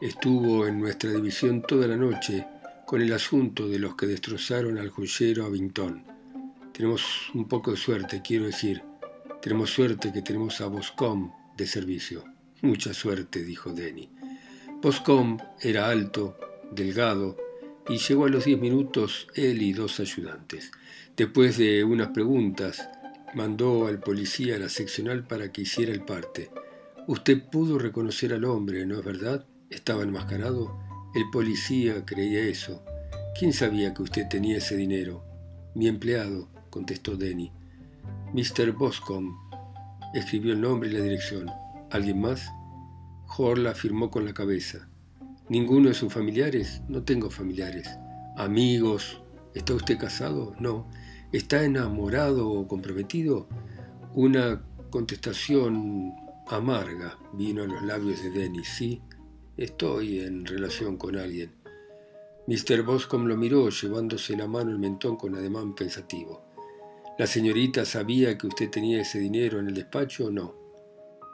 Estuvo 0.00 0.66
en 0.66 0.80
nuestra 0.80 1.12
división 1.12 1.62
toda 1.62 1.86
la 1.86 1.96
noche 1.96 2.44
con 2.86 3.00
el 3.00 3.12
asunto 3.12 3.68
de 3.68 3.78
los 3.78 3.94
que 3.94 4.06
destrozaron 4.06 4.76
al 4.78 4.90
joyero 4.90 5.44
Abington. 5.44 6.02
Tenemos 6.72 7.30
un 7.34 7.46
poco 7.46 7.70
de 7.70 7.76
suerte, 7.76 8.20
quiero 8.20 8.46
decir. 8.46 8.82
Tenemos 9.42 9.70
suerte 9.70 10.12
que 10.12 10.22
tenemos 10.22 10.60
a 10.60 10.68
Boscom 10.68 11.32
de 11.56 11.66
servicio. 11.66 12.22
Mucha 12.60 12.94
suerte, 12.94 13.42
dijo 13.42 13.72
Denny. 13.72 14.08
Boscom 14.80 15.36
era 15.60 15.88
alto, 15.88 16.38
delgado, 16.70 17.36
y 17.88 17.98
llegó 17.98 18.26
a 18.26 18.28
los 18.28 18.44
diez 18.44 18.60
minutos 18.60 19.26
él 19.34 19.60
y 19.60 19.72
dos 19.72 19.98
ayudantes. 19.98 20.70
Después 21.16 21.58
de 21.58 21.82
unas 21.82 22.10
preguntas, 22.10 22.88
mandó 23.34 23.88
al 23.88 23.98
policía 23.98 24.54
a 24.54 24.58
la 24.60 24.68
seccional 24.68 25.26
para 25.26 25.50
que 25.50 25.62
hiciera 25.62 25.90
el 25.90 26.04
parte. 26.04 26.50
Usted 27.08 27.42
pudo 27.50 27.80
reconocer 27.80 28.32
al 28.32 28.44
hombre, 28.44 28.86
¿no 28.86 29.00
es 29.00 29.04
verdad? 29.04 29.44
Estaba 29.70 30.04
enmascarado. 30.04 30.78
El 31.16 31.24
policía 31.32 32.04
creía 32.04 32.44
eso. 32.44 32.84
¿Quién 33.36 33.52
sabía 33.52 33.92
que 33.92 34.02
usted 34.02 34.28
tenía 34.28 34.58
ese 34.58 34.76
dinero? 34.76 35.24
Mi 35.74 35.88
empleado, 35.88 36.48
contestó 36.70 37.16
Denny. 37.16 37.50
Mr. 38.32 38.72
Boscombe 38.72 39.34
escribió 40.14 40.52
el 40.52 40.60
nombre 40.60 40.88
y 40.88 40.92
la 40.92 41.00
dirección. 41.00 41.50
¿Alguien 41.90 42.20
más? 42.20 42.50
Hall 43.36 43.66
afirmó 43.66 44.10
con 44.10 44.24
la 44.24 44.34
cabeza. 44.34 44.88
¿Ninguno 45.48 45.88
de 45.88 45.94
sus 45.94 46.12
familiares? 46.12 46.82
No 46.88 47.02
tengo 47.02 47.30
familiares. 47.30 47.88
¿Amigos? 48.36 49.20
¿Está 49.54 49.74
usted 49.74 49.98
casado? 49.98 50.54
No. 50.58 50.88
¿Está 51.32 51.64
enamorado 51.64 52.48
o 52.48 52.66
comprometido? 52.68 53.48
Una 54.14 54.62
contestación 54.90 56.14
amarga 56.48 57.18
vino 57.32 57.62
a 57.62 57.66
los 57.66 57.82
labios 57.82 58.22
de 58.22 58.30
Denny. 58.30 58.64
Sí, 58.64 59.02
estoy 59.56 60.20
en 60.20 60.44
relación 60.44 60.96
con 60.96 61.16
alguien. 61.16 61.52
Mr. 62.46 62.82
Boscombe 62.82 63.28
lo 63.28 63.36
miró, 63.36 63.68
llevándose 63.70 64.36
la 64.36 64.48
mano 64.48 64.70
el 64.70 64.78
mentón 64.78 65.16
con 65.16 65.34
ademán 65.34 65.74
pensativo. 65.74 66.51
¿La 67.18 67.26
señorita 67.26 67.84
sabía 67.84 68.38
que 68.38 68.46
usted 68.46 68.70
tenía 68.70 69.02
ese 69.02 69.18
dinero 69.18 69.58
en 69.58 69.68
el 69.68 69.74
despacho 69.74 70.26
o 70.26 70.30
no? 70.30 70.54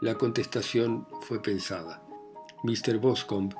La 0.01 0.17
contestación 0.17 1.07
fue 1.21 1.41
pensada. 1.41 2.03
Mr. 2.65 2.99
Boscombe 2.99 3.55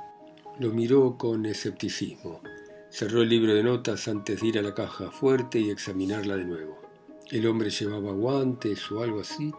lo 0.59 0.73
miró 0.73 1.17
con 1.17 1.47
escepticismo. 1.47 2.41
Cerró 2.91 3.23
el 3.23 3.29
libro 3.29 3.55
de 3.55 3.63
notas 3.63 4.09
antes 4.09 4.41
de 4.41 4.49
ir 4.49 4.59
a 4.59 4.63
la 4.63 4.75
caja 4.75 5.13
fuerte 5.13 5.61
y 5.61 5.71
examinarla 5.71 6.37
de 6.37 6.45
nuevo. 6.45 6.81
El 7.31 7.47
hombre 7.47 7.71
llevaba 7.71 8.11
guantes 8.11 8.91
o 8.91 9.01
algo 9.01 9.21
así. 9.21 9.53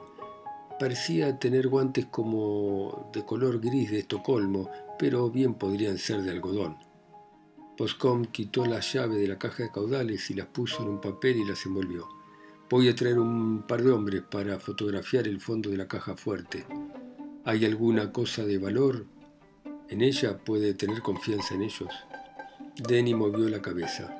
Parecía 0.78 1.40
tener 1.40 1.70
guantes 1.70 2.08
como 2.08 3.10
de 3.14 3.24
color 3.24 3.62
gris 3.62 3.90
de 3.90 4.00
Estocolmo, 4.00 4.70
pero 4.98 5.30
bien 5.30 5.54
podrían 5.54 5.98
ser 5.98 6.24
de 6.24 6.32
algodón. 6.32 6.76
Boscombe 7.78 8.28
quitó 8.30 8.66
la 8.66 8.82
llave 8.82 9.16
de 9.16 9.30
la 9.30 9.40
caja 9.40 9.64
de 9.64 9.72
caudales 9.72 10.30
y 10.30 10.34
las 10.34 10.48
puso 10.48 10.84
en 10.84 10.90
un 10.90 11.00
papel 11.00 11.38
y 11.38 11.46
las 11.46 11.66
envolvió. 11.66 12.19
Voy 12.70 12.88
a 12.88 12.96
traer 12.96 13.18
un 13.18 13.64
par 13.64 13.82
de 13.82 13.90
hombres 13.90 14.22
para 14.30 14.60
fotografiar 14.60 15.28
el 15.28 15.42
fondo 15.42 15.72
de 15.72 15.78
la 15.78 15.88
caja 15.88 16.16
fuerte. 16.16 16.68
¿Hay 17.44 17.66
alguna 17.66 18.12
cosa 18.12 18.46
de 18.46 18.60
valor 18.60 19.08
en 19.90 20.02
ella? 20.02 20.38
¿Puede 20.38 20.76
tener 20.76 21.02
confianza 21.02 21.56
en 21.56 21.64
ellos? 21.64 21.90
Denny 22.88 23.16
movió 23.16 23.50
la 23.50 23.60
cabeza. 23.60 24.16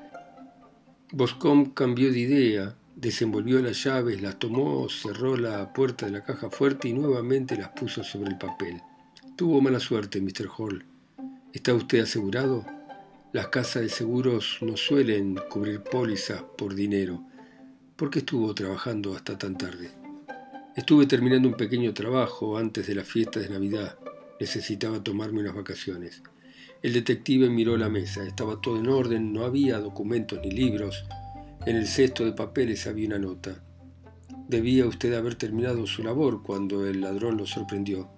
Boscombe 1.12 1.76
cambió 1.76 2.12
de 2.12 2.20
idea, 2.22 2.76
desenvolvió 2.96 3.62
las 3.62 3.84
llaves, 3.84 4.20
las 4.20 4.40
tomó, 4.40 4.90
cerró 4.90 5.38
la 5.38 5.72
puerta 5.72 6.08
de 6.08 6.14
la 6.14 6.24
caja 6.24 6.50
fuerte 6.50 6.90
y 6.90 6.94
nuevamente 6.94 7.56
las 7.56 7.70
puso 7.70 8.04
sobre 8.04 8.32
el 8.32 8.40
papel. 8.40 8.82
Tuvo 9.36 9.62
mala 9.62 9.80
suerte, 9.80 10.20
Mr. 10.22 10.50
Hall. 10.58 10.86
¿Está 11.54 11.76
usted 11.76 12.00
asegurado? 12.00 12.66
Las 13.32 13.50
casas 13.50 13.84
de 13.84 13.90
seguros 13.90 14.58
no 14.62 14.76
suelen 14.76 15.40
cubrir 15.52 15.84
pólizas 15.84 16.42
por 16.58 16.74
dinero. 16.74 17.29
¿Por 18.00 18.10
qué 18.10 18.20
estuvo 18.20 18.56
trabajando 18.56 19.14
hasta 19.14 19.38
tan 19.38 19.58
tarde? 19.58 19.90
Estuve 20.74 21.06
terminando 21.06 21.50
un 21.50 21.56
pequeño 21.56 21.94
trabajo 21.94 22.58
antes 22.58 22.88
de 22.88 22.96
la 22.96 23.04
fiesta 23.04 23.42
de 23.42 23.50
Navidad. 23.50 23.98
Necesitaba 24.40 25.04
tomarme 25.04 25.42
unas 25.42 25.54
vacaciones. 25.54 26.24
El 26.82 26.94
detective 26.94 27.50
miró 27.50 27.76
la 27.76 27.90
mesa. 27.90 28.26
Estaba 28.26 28.62
todo 28.62 28.80
en 28.80 28.88
orden, 28.88 29.34
no 29.34 29.44
había 29.44 29.80
documentos 29.80 30.40
ni 30.42 30.50
libros. 30.50 31.04
En 31.66 31.76
el 31.76 31.88
cesto 31.88 32.24
de 32.24 32.32
papeles 32.32 32.88
había 32.88 33.08
una 33.08 33.20
nota. 33.20 33.62
Debía 34.48 34.86
usted 34.86 35.14
haber 35.14 35.36
terminado 35.36 35.86
su 35.86 36.02
labor 36.02 36.42
cuando 36.42 36.88
el 36.88 37.02
ladrón 37.02 37.36
lo 37.36 37.46
sorprendió. 37.46 38.10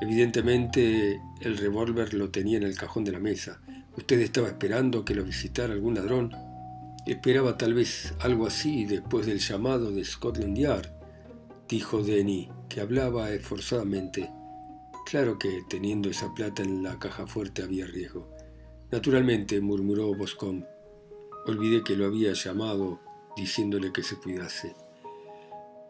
Evidentemente 0.00 1.20
el 1.42 1.58
revólver 1.58 2.14
lo 2.14 2.30
tenía 2.30 2.56
en 2.56 2.62
el 2.62 2.78
cajón 2.78 3.04
de 3.04 3.12
la 3.12 3.20
mesa. 3.20 3.60
Usted 3.94 4.20
estaba 4.20 4.48
esperando 4.48 5.04
que 5.04 5.14
lo 5.14 5.22
visitara 5.22 5.74
algún 5.74 5.96
ladrón. 5.96 6.45
Esperaba 7.06 7.56
tal 7.56 7.72
vez 7.72 8.14
algo 8.18 8.48
así 8.48 8.84
después 8.84 9.26
del 9.26 9.38
llamado 9.38 9.92
de 9.92 10.04
Scotland 10.04 10.58
Yard, 10.58 10.90
dijo 11.68 12.02
Denny, 12.02 12.50
que 12.68 12.80
hablaba 12.80 13.30
esforzadamente. 13.30 14.28
Claro 15.06 15.38
que 15.38 15.62
teniendo 15.68 16.10
esa 16.10 16.34
plata 16.34 16.64
en 16.64 16.82
la 16.82 16.98
caja 16.98 17.28
fuerte 17.28 17.62
había 17.62 17.86
riesgo. 17.86 18.28
Naturalmente, 18.90 19.60
murmuró 19.60 20.12
Boscombe. 20.16 20.66
Olvidé 21.46 21.84
que 21.84 21.94
lo 21.94 22.06
había 22.06 22.32
llamado 22.32 22.98
diciéndole 23.36 23.92
que 23.92 24.02
se 24.02 24.16
cuidase. 24.16 24.74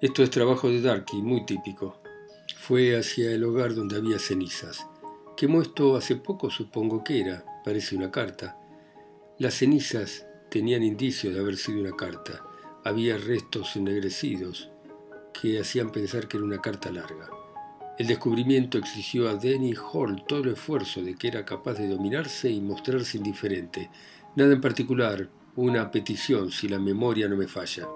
Esto 0.03 0.23
es 0.23 0.29
trabajo 0.29 0.69
de 0.69 0.83
Darky, 0.83 1.23
muy 1.23 1.47
típico. 1.47 1.97
Fue 2.59 2.95
hacia 2.95 3.31
el 3.31 3.43
hogar 3.45 3.75
donde 3.75 3.97
había 3.97 4.19
cenizas. 4.19 4.87
Quemó 5.35 5.63
esto 5.63 5.97
hace 5.97 6.17
poco, 6.17 6.51
supongo 6.51 7.03
que 7.03 7.21
era 7.21 7.43
parece 7.65 7.97
una 7.97 8.11
carta. 8.11 8.59
Las 9.39 9.55
cenizas 9.55 10.26
tenían 10.51 10.83
indicios 10.83 11.35
de 11.35 11.41
haber 11.41 11.57
sido 11.57 11.81
una 11.81 11.97
carta. 11.97 12.43
Había 12.85 13.19
restos 13.19 13.77
ennegrecidos 13.77 14.71
que 15.33 15.61
hacían 15.61 15.91
pensar 15.91 16.29
que 16.29 16.37
era 16.37 16.47
una 16.47 16.61
carta 16.61 16.91
larga. 16.91 17.29
El 17.99 18.07
descubrimiento 18.07 18.77
exigió 18.79 19.29
a 19.29 19.37
Denny 19.37 19.75
Hall 19.75 20.25
todo 20.27 20.41
el 20.41 20.51
esfuerzo 20.51 21.03
de 21.03 21.15
que 21.15 21.29
era 21.29 21.45
capaz 21.45 21.75
de 21.75 21.89
dominarse 21.89 22.51
y 22.51 22.61
mostrarse 22.61 23.17
indiferente. 23.17 23.91
Nada 24.35 24.53
en 24.53 24.61
particular, 24.61 25.31
una 25.57 25.91
petición, 25.91 26.53
si 26.53 26.69
la 26.69 26.79
memoria 26.79 27.29
no 27.29 27.37
me 27.37 27.49
falla. 27.49 27.89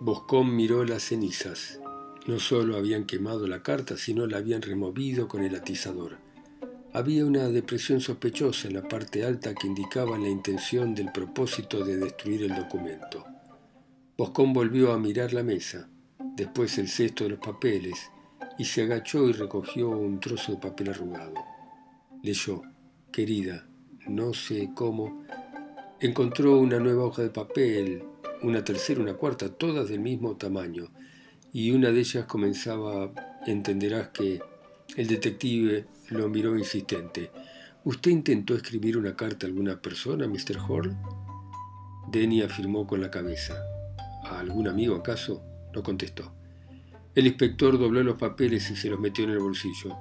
Boscón 0.00 0.56
miró 0.56 0.84
las 0.84 1.04
cenizas. 1.04 1.80
No 2.26 2.40
solo 2.40 2.76
habían 2.76 3.04
quemado 3.04 3.46
la 3.46 3.62
carta, 3.62 3.96
sino 3.96 4.26
la 4.26 4.38
habían 4.38 4.62
removido 4.62 5.28
con 5.28 5.44
el 5.44 5.54
atizador. 5.54 6.18
Había 6.96 7.26
una 7.26 7.48
depresión 7.48 8.00
sospechosa 8.00 8.68
en 8.68 8.74
la 8.74 8.86
parte 8.86 9.24
alta 9.24 9.52
que 9.52 9.66
indicaba 9.66 10.16
la 10.16 10.28
intención 10.28 10.94
del 10.94 11.10
propósito 11.10 11.84
de 11.84 11.96
destruir 11.96 12.44
el 12.44 12.54
documento. 12.54 13.26
Boscón 14.16 14.52
volvió 14.52 14.92
a 14.92 14.98
mirar 15.00 15.32
la 15.32 15.42
mesa, 15.42 15.88
después 16.36 16.78
el 16.78 16.86
cesto 16.86 17.24
de 17.24 17.30
los 17.30 17.40
papeles, 17.40 18.12
y 18.58 18.64
se 18.64 18.82
agachó 18.82 19.28
y 19.28 19.32
recogió 19.32 19.88
un 19.88 20.20
trozo 20.20 20.52
de 20.52 20.58
papel 20.58 20.90
arrugado. 20.90 21.34
Leyó, 22.22 22.62
querida, 23.10 23.66
no 24.06 24.32
sé 24.32 24.70
cómo, 24.72 25.24
encontró 25.98 26.60
una 26.60 26.78
nueva 26.78 27.06
hoja 27.06 27.22
de 27.22 27.30
papel, 27.30 28.04
una 28.40 28.62
tercera, 28.62 29.00
una 29.00 29.14
cuarta, 29.14 29.48
todas 29.48 29.88
del 29.88 29.98
mismo 29.98 30.36
tamaño, 30.36 30.92
y 31.52 31.72
una 31.72 31.90
de 31.90 31.98
ellas 31.98 32.26
comenzaba, 32.26 33.10
entenderás 33.46 34.10
que 34.10 34.53
el 34.96 35.08
detective 35.08 35.86
lo 36.10 36.28
miró 36.28 36.56
insistente. 36.56 37.30
¿Usted 37.84 38.12
intentó 38.12 38.54
escribir 38.54 38.96
una 38.96 39.16
carta 39.16 39.46
a 39.46 39.48
alguna 39.48 39.80
persona, 39.80 40.28
Mr. 40.28 40.58
Hall? 40.68 40.96
Denny 42.10 42.42
afirmó 42.42 42.86
con 42.86 43.00
la 43.00 43.10
cabeza. 43.10 43.54
¿A 44.24 44.38
algún 44.38 44.68
amigo 44.68 44.94
acaso? 44.94 45.42
No 45.74 45.82
contestó. 45.82 46.32
El 47.14 47.26
inspector 47.26 47.78
dobló 47.78 48.02
los 48.02 48.16
papeles 48.16 48.70
y 48.70 48.76
se 48.76 48.88
los 48.88 49.00
metió 49.00 49.24
en 49.24 49.30
el 49.30 49.40
bolsillo. 49.40 49.96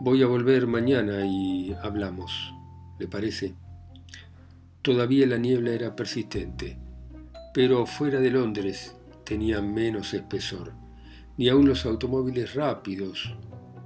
Voy 0.00 0.22
a 0.22 0.26
volver 0.26 0.66
mañana 0.66 1.26
y 1.26 1.74
hablamos. 1.82 2.54
¿Le 2.98 3.08
parece? 3.08 3.54
Todavía 4.82 5.26
la 5.26 5.38
niebla 5.38 5.72
era 5.72 5.96
persistente, 5.96 6.78
pero 7.52 7.84
fuera 7.84 8.20
de 8.20 8.30
Londres 8.30 8.94
tenía 9.24 9.60
menos 9.60 10.14
espesor. 10.14 10.72
Ni 11.36 11.48
aun 11.48 11.68
los 11.68 11.84
automóviles 11.84 12.54
rápidos 12.54 13.34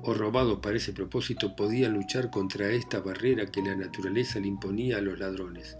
o 0.07 0.15
robados 0.15 0.59
para 0.61 0.77
ese 0.77 0.93
propósito 0.93 1.57
podían 1.57 1.95
luchar 1.95 2.31
contra 2.31 2.71
esta 2.71 3.01
barrera 3.01 3.47
que 3.47 3.63
la 3.63 3.75
naturaleza 3.75 4.39
le 4.39 4.49
imponía 4.49 4.99
a 4.99 5.01
los 5.01 5.19
ladrones. 5.19 5.79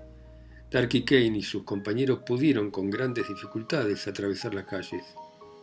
Darky 0.71 1.05
Kane 1.05 1.39
y 1.39 1.43
sus 1.43 1.65
compañeros 1.65 2.21
pudieron 2.27 2.71
con 2.71 2.91
grandes 2.91 3.29
dificultades 3.29 4.09
atravesar 4.09 4.55
las 4.55 4.65
calles. 4.65 5.05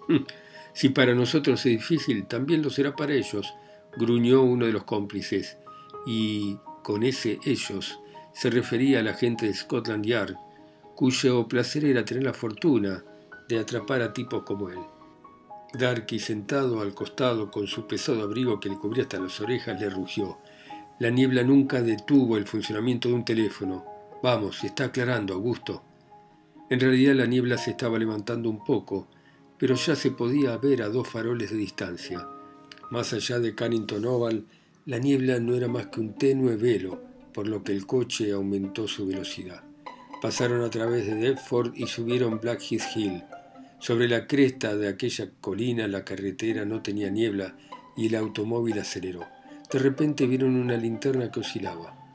Hm, 0.07 0.25
si 0.73 0.89
para 0.89 1.15
nosotros 1.15 1.65
es 1.65 1.71
difícil, 1.71 2.27
también 2.27 2.61
lo 2.61 2.69
será 2.69 2.95
para 2.95 3.13
ellos, 3.13 3.53
gruñó 3.97 4.43
uno 4.43 4.67
de 4.67 4.71
los 4.71 4.83
cómplices, 4.83 5.57
y 6.05 6.57
con 6.83 7.03
ese 7.03 7.39
ellos 7.43 7.99
se 8.33 8.49
refería 8.49 8.99
a 8.99 9.03
la 9.03 9.15
gente 9.15 9.47
de 9.47 9.53
Scotland 9.53 10.05
Yard, 10.05 10.35
cuyo 10.95 11.47
placer 11.47 11.83
era 11.83 12.05
tener 12.05 12.23
la 12.23 12.33
fortuna 12.33 13.03
de 13.49 13.59
atrapar 13.59 14.01
a 14.01 14.13
tipos 14.13 14.43
como 14.43 14.69
él. 14.69 14.79
Darky, 15.73 16.19
sentado 16.19 16.81
al 16.81 16.93
costado 16.93 17.49
con 17.49 17.67
su 17.67 17.87
pesado 17.87 18.23
abrigo 18.23 18.59
que 18.59 18.69
le 18.69 18.77
cubría 18.77 19.03
hasta 19.03 19.19
las 19.19 19.39
orejas, 19.39 19.79
le 19.79 19.89
rugió. 19.89 20.37
La 20.99 21.09
niebla 21.09 21.43
nunca 21.43 21.81
detuvo 21.81 22.37
el 22.37 22.45
funcionamiento 22.45 23.07
de 23.07 23.15
un 23.15 23.25
teléfono. 23.25 23.85
Vamos, 24.21 24.57
se 24.57 24.67
está 24.67 24.85
aclarando, 24.85 25.33
Augusto. 25.33 25.81
En 26.69 26.79
realidad 26.79 27.15
la 27.15 27.25
niebla 27.25 27.57
se 27.57 27.71
estaba 27.71 27.97
levantando 27.97 28.49
un 28.49 28.63
poco, 28.63 29.07
pero 29.57 29.75
ya 29.75 29.95
se 29.95 30.11
podía 30.11 30.57
ver 30.57 30.81
a 30.81 30.89
dos 30.89 31.07
faroles 31.07 31.51
de 31.51 31.57
distancia. 31.57 32.27
Más 32.91 33.13
allá 33.13 33.39
de 33.39 33.55
Cannington 33.55 34.05
Oval, 34.05 34.45
la 34.85 34.97
niebla 34.97 35.39
no 35.39 35.55
era 35.55 35.67
más 35.67 35.87
que 35.87 36.01
un 36.01 36.15
tenue 36.15 36.57
velo, 36.57 37.01
por 37.33 37.47
lo 37.47 37.63
que 37.63 37.71
el 37.71 37.85
coche 37.85 38.31
aumentó 38.31 38.87
su 38.87 39.07
velocidad. 39.07 39.63
Pasaron 40.21 40.61
a 40.63 40.69
través 40.69 41.05
de 41.05 41.15
Deptford 41.15 41.73
y 41.75 41.87
subieron 41.87 42.39
Blackheath 42.39 42.95
Hill. 42.95 43.23
Sobre 43.81 44.07
la 44.07 44.27
cresta 44.27 44.77
de 44.77 44.87
aquella 44.87 45.31
colina 45.41 45.87
la 45.87 46.05
carretera 46.05 46.65
no 46.65 46.83
tenía 46.83 47.09
niebla 47.09 47.57
y 47.97 48.07
el 48.07 48.15
automóvil 48.15 48.77
aceleró. 48.77 49.25
De 49.71 49.79
repente 49.79 50.27
vieron 50.27 50.55
una 50.55 50.77
linterna 50.77 51.31
que 51.31 51.39
oscilaba. 51.39 52.13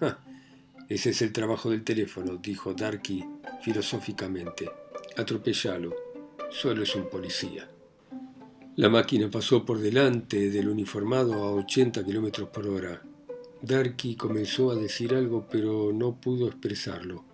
ese 0.89 1.11
es 1.11 1.23
el 1.23 1.33
trabajo 1.33 1.71
del 1.71 1.83
teléfono, 1.83 2.37
dijo 2.37 2.73
Darky 2.73 3.25
filosóficamente. 3.63 4.71
Atropellalo. 5.17 5.93
Solo 6.51 6.85
es 6.85 6.95
un 6.95 7.11
policía. 7.11 7.69
La 8.77 8.89
máquina 8.89 9.29
pasó 9.29 9.65
por 9.65 9.81
delante 9.81 10.51
del 10.51 10.69
uniformado 10.69 11.35
a 11.43 11.51
80 11.51 12.05
kilómetros 12.05 12.49
por 12.51 12.69
hora. 12.69 13.03
Darky 13.61 14.15
comenzó 14.15 14.71
a 14.71 14.77
decir 14.77 15.17
algo, 15.17 15.49
pero 15.51 15.93
no 15.93 16.21
pudo 16.21 16.47
expresarlo. 16.47 17.25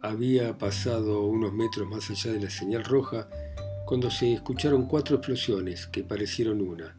Había 0.00 0.56
pasado 0.58 1.24
unos 1.26 1.52
metros 1.52 1.88
más 1.88 2.08
allá 2.08 2.32
de 2.32 2.40
la 2.40 2.50
señal 2.50 2.84
roja 2.84 3.28
cuando 3.84 4.12
se 4.12 4.32
escucharon 4.32 4.86
cuatro 4.86 5.16
explosiones 5.16 5.88
que 5.88 6.04
parecieron 6.04 6.60
una. 6.60 6.96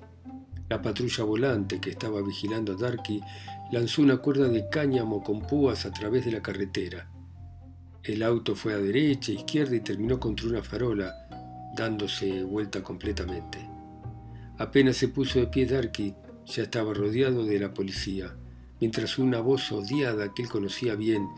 La 0.68 0.82
patrulla 0.82 1.24
volante 1.24 1.80
que 1.80 1.92
estaba 1.92 2.22
vigilando 2.22 2.74
a 2.74 2.76
Darky 2.76 3.22
lanzó 3.72 4.02
una 4.02 4.18
cuerda 4.18 4.50
de 4.50 4.68
cáñamo 4.68 5.24
con 5.24 5.40
púas 5.40 5.86
a 5.86 5.94
través 5.94 6.26
de 6.26 6.34
la 6.34 6.42
carretera. 6.42 7.10
El 8.04 8.22
auto 8.22 8.54
fue 8.54 8.74
a 8.74 8.78
derecha, 8.78 9.32
izquierda 9.32 9.78
y 9.78 9.80
terminó 9.80 10.20
contra 10.20 10.48
una 10.48 10.62
farola, 10.62 11.14
dándose 11.78 12.44
vuelta 12.44 12.84
completamente. 12.84 13.60
Apenas 14.58 14.98
se 14.98 15.08
puso 15.08 15.40
de 15.40 15.48
pie 15.48 15.68
Darky, 15.68 16.16
ya 16.46 16.64
estaba 16.64 16.94
rodeado 16.94 17.46
de 17.46 17.60
la 17.60 17.74
policía, 17.74 18.36
mientras 18.82 19.18
una 19.18 19.40
voz 19.40 19.72
odiada 19.72 20.34
que 20.34 20.42
él 20.42 20.50
conocía 20.50 20.96
bien 20.96 21.30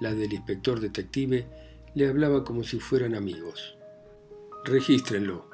la 0.00 0.14
del 0.14 0.32
inspector 0.32 0.80
detective, 0.80 1.46
le 1.94 2.08
hablaba 2.08 2.44
como 2.44 2.64
si 2.64 2.80
fueran 2.80 3.14
amigos. 3.14 3.76
Regístrenlo. 4.64 5.48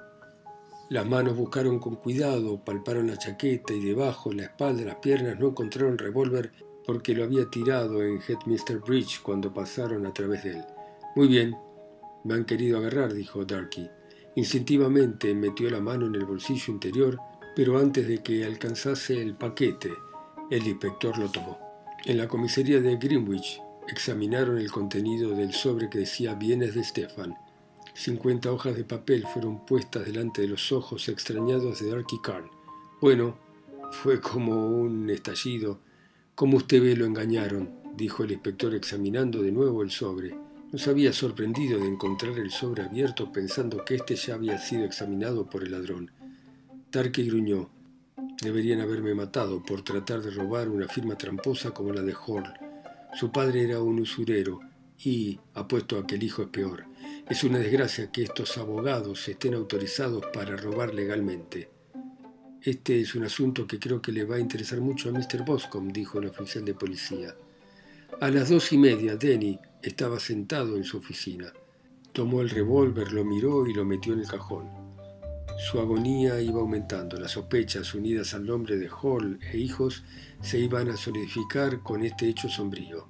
Las 0.88 1.06
manos 1.06 1.36
buscaron 1.36 1.78
con 1.80 1.96
cuidado, 1.96 2.64
palparon 2.64 3.08
la 3.08 3.18
chaqueta 3.18 3.74
y 3.74 3.84
debajo, 3.84 4.32
la 4.32 4.44
espalda, 4.44 4.84
las 4.84 4.96
piernas, 4.96 5.38
no 5.38 5.48
encontraron 5.48 5.98
revólver 5.98 6.52
porque 6.86 7.14
lo 7.14 7.24
había 7.24 7.50
tirado 7.50 8.02
en 8.02 8.20
Headminster 8.26 8.78
Bridge 8.78 9.20
cuando 9.20 9.52
pasaron 9.52 10.06
a 10.06 10.14
través 10.14 10.44
de 10.44 10.50
él. 10.50 10.64
Muy 11.16 11.26
bien, 11.26 11.56
me 12.24 12.34
han 12.34 12.44
querido 12.44 12.78
agarrar, 12.78 13.12
dijo 13.12 13.44
Darky. 13.44 13.90
Instintivamente 14.36 15.34
metió 15.34 15.68
la 15.70 15.80
mano 15.80 16.06
en 16.06 16.14
el 16.14 16.24
bolsillo 16.24 16.72
interior, 16.72 17.18
pero 17.56 17.78
antes 17.78 18.06
de 18.06 18.22
que 18.22 18.44
alcanzase 18.44 19.20
el 19.20 19.34
paquete, 19.34 19.90
el 20.50 20.66
inspector 20.66 21.18
lo 21.18 21.28
tomó. 21.30 21.58
En 22.04 22.18
la 22.18 22.28
comisaría 22.28 22.80
de 22.80 22.96
Greenwich 22.96 23.60
Examinaron 23.88 24.58
el 24.58 24.70
contenido 24.70 25.30
del 25.30 25.52
sobre 25.52 25.88
que 25.88 26.00
decía 26.00 26.34
bienes 26.34 26.74
de 26.74 26.82
Stefan. 26.82 27.36
Cincuenta 27.94 28.50
hojas 28.50 28.76
de 28.76 28.84
papel 28.84 29.24
fueron 29.32 29.64
puestas 29.64 30.04
delante 30.04 30.42
de 30.42 30.48
los 30.48 30.72
ojos 30.72 31.08
extrañados 31.08 31.80
de 31.80 31.90
Darky 31.90 32.16
Carn. 32.20 32.50
Bueno, 33.00 33.38
fue 33.92 34.20
como 34.20 34.66
un 34.66 35.08
estallido. 35.08 35.78
Como 36.34 36.56
usted 36.56 36.82
ve, 36.82 36.96
lo 36.96 37.06
engañaron, 37.06 37.70
dijo 37.96 38.24
el 38.24 38.32
inspector 38.32 38.74
examinando 38.74 39.40
de 39.40 39.52
nuevo 39.52 39.82
el 39.82 39.90
sobre. 39.90 40.36
Nos 40.72 40.88
había 40.88 41.12
sorprendido 41.12 41.78
de 41.78 41.86
encontrar 41.86 42.36
el 42.38 42.50
sobre 42.50 42.82
abierto 42.82 43.30
pensando 43.30 43.84
que 43.84 43.94
éste 43.94 44.16
ya 44.16 44.34
había 44.34 44.58
sido 44.58 44.84
examinado 44.84 45.48
por 45.48 45.62
el 45.62 45.70
ladrón. 45.70 46.10
Darky 46.90 47.24
gruñó. 47.28 47.70
Deberían 48.42 48.80
haberme 48.80 49.14
matado 49.14 49.62
por 49.62 49.82
tratar 49.82 50.22
de 50.22 50.32
robar 50.32 50.68
una 50.68 50.88
firma 50.88 51.16
tramposa 51.16 51.70
como 51.70 51.92
la 51.92 52.02
de 52.02 52.14
Hall. 52.14 52.65
Su 53.16 53.32
padre 53.32 53.62
era 53.62 53.80
un 53.80 53.98
usurero 53.98 54.60
y 55.02 55.40
apuesto 55.54 55.98
a 55.98 56.06
que 56.06 56.16
el 56.16 56.22
hijo 56.22 56.42
es 56.42 56.48
peor. 56.48 56.84
Es 57.26 57.44
una 57.44 57.58
desgracia 57.58 58.12
que 58.12 58.22
estos 58.22 58.58
abogados 58.58 59.26
estén 59.26 59.54
autorizados 59.54 60.26
para 60.34 60.54
robar 60.54 60.92
legalmente. 60.92 61.70
Este 62.60 63.00
es 63.00 63.14
un 63.14 63.24
asunto 63.24 63.66
que 63.66 63.78
creo 63.78 64.02
que 64.02 64.12
le 64.12 64.24
va 64.24 64.36
a 64.36 64.40
interesar 64.40 64.82
mucho 64.82 65.08
a 65.08 65.12
Mr. 65.12 65.46
Boscombe, 65.46 65.94
dijo 65.94 66.18
el 66.18 66.26
oficial 66.26 66.66
de 66.66 66.74
policía. 66.74 67.34
A 68.20 68.28
las 68.28 68.50
dos 68.50 68.70
y 68.72 68.76
media, 68.76 69.16
Denny 69.16 69.58
estaba 69.82 70.20
sentado 70.20 70.76
en 70.76 70.84
su 70.84 70.98
oficina. 70.98 71.50
Tomó 72.12 72.42
el 72.42 72.50
revólver, 72.50 73.12
lo 73.12 73.24
miró 73.24 73.66
y 73.66 73.72
lo 73.72 73.86
metió 73.86 74.12
en 74.12 74.20
el 74.20 74.28
cajón. 74.28 74.85
Su 75.58 75.80
agonía 75.80 76.40
iba 76.40 76.60
aumentando. 76.60 77.18
Las 77.18 77.32
sospechas 77.32 77.94
unidas 77.94 78.34
al 78.34 78.44
nombre 78.44 78.76
de 78.76 78.88
Hall 78.88 79.38
e 79.52 79.56
hijos 79.56 80.04
se 80.42 80.58
iban 80.58 80.90
a 80.90 80.96
solidificar 80.96 81.80
con 81.80 82.04
este 82.04 82.28
hecho 82.28 82.48
sombrío. 82.48 83.08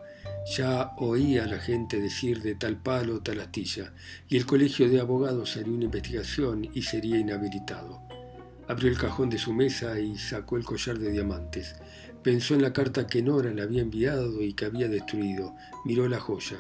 Ya 0.57 0.93
oía 0.99 1.43
a 1.43 1.49
la 1.49 1.59
gente 1.59 2.01
decir 2.01 2.41
de 2.41 2.55
tal 2.55 2.77
palo, 2.77 3.21
tal 3.21 3.41
astilla, 3.41 3.93
y 4.29 4.37
el 4.37 4.47
colegio 4.47 4.89
de 4.89 5.01
abogados 5.01 5.57
haría 5.57 5.75
una 5.75 5.87
investigación 5.87 6.71
y 6.73 6.83
sería 6.83 7.19
inhabilitado. 7.19 8.01
Abrió 8.69 8.91
el 8.91 8.99
cajón 8.99 9.29
de 9.29 9.39
su 9.39 9.53
mesa 9.53 9.99
y 9.99 10.17
sacó 10.17 10.57
el 10.57 10.65
collar 10.65 10.99
de 10.99 11.11
diamantes. 11.11 11.75
Pensó 12.23 12.55
en 12.55 12.63
la 12.63 12.73
carta 12.73 13.09
que 13.09 13.23
Nora 13.23 13.53
le 13.53 13.63
había 13.63 13.83
enviado 13.83 14.41
y 14.41 14.55
que 14.55 14.67
había 14.67 14.89
destruido. 14.89 15.55
Miró 15.85 16.09
la 16.09 16.21
joya. 16.21 16.59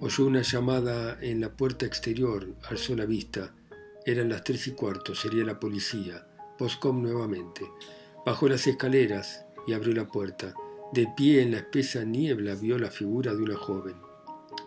Oyó 0.00 0.26
una 0.26 0.42
llamada 0.42 1.18
en 1.20 1.40
la 1.40 1.50
puerta 1.50 1.84
exterior, 1.84 2.54
alzó 2.68 2.94
la 2.94 3.06
vista. 3.06 3.52
Eran 4.06 4.28
las 4.28 4.44
tres 4.44 4.68
y 4.68 4.70
cuarto, 4.70 5.16
sería 5.16 5.44
la 5.44 5.58
policía. 5.58 6.24
Poscom 6.56 7.02
nuevamente. 7.02 7.62
Bajó 8.24 8.48
las 8.48 8.64
escaleras 8.68 9.44
y 9.66 9.72
abrió 9.72 9.94
la 9.94 10.06
puerta. 10.06 10.54
De 10.92 11.08
pie 11.16 11.42
en 11.42 11.50
la 11.50 11.56
espesa 11.56 12.04
niebla 12.04 12.54
vio 12.54 12.78
la 12.78 12.92
figura 12.92 13.34
de 13.34 13.42
una 13.42 13.56
joven. 13.56 13.96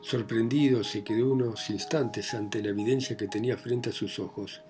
Sorprendido 0.02 0.84
se 0.84 1.06
quedó 1.06 1.32
unos 1.32 1.69
instantes 1.69 2.34
ante 2.34 2.62
la 2.62 2.71
evidencia 2.71 3.15
que 3.15 3.30
tenía 3.30 3.56
frente 3.56 3.91
a 3.91 3.93
sus 3.93 4.19
ojos. 4.19 4.62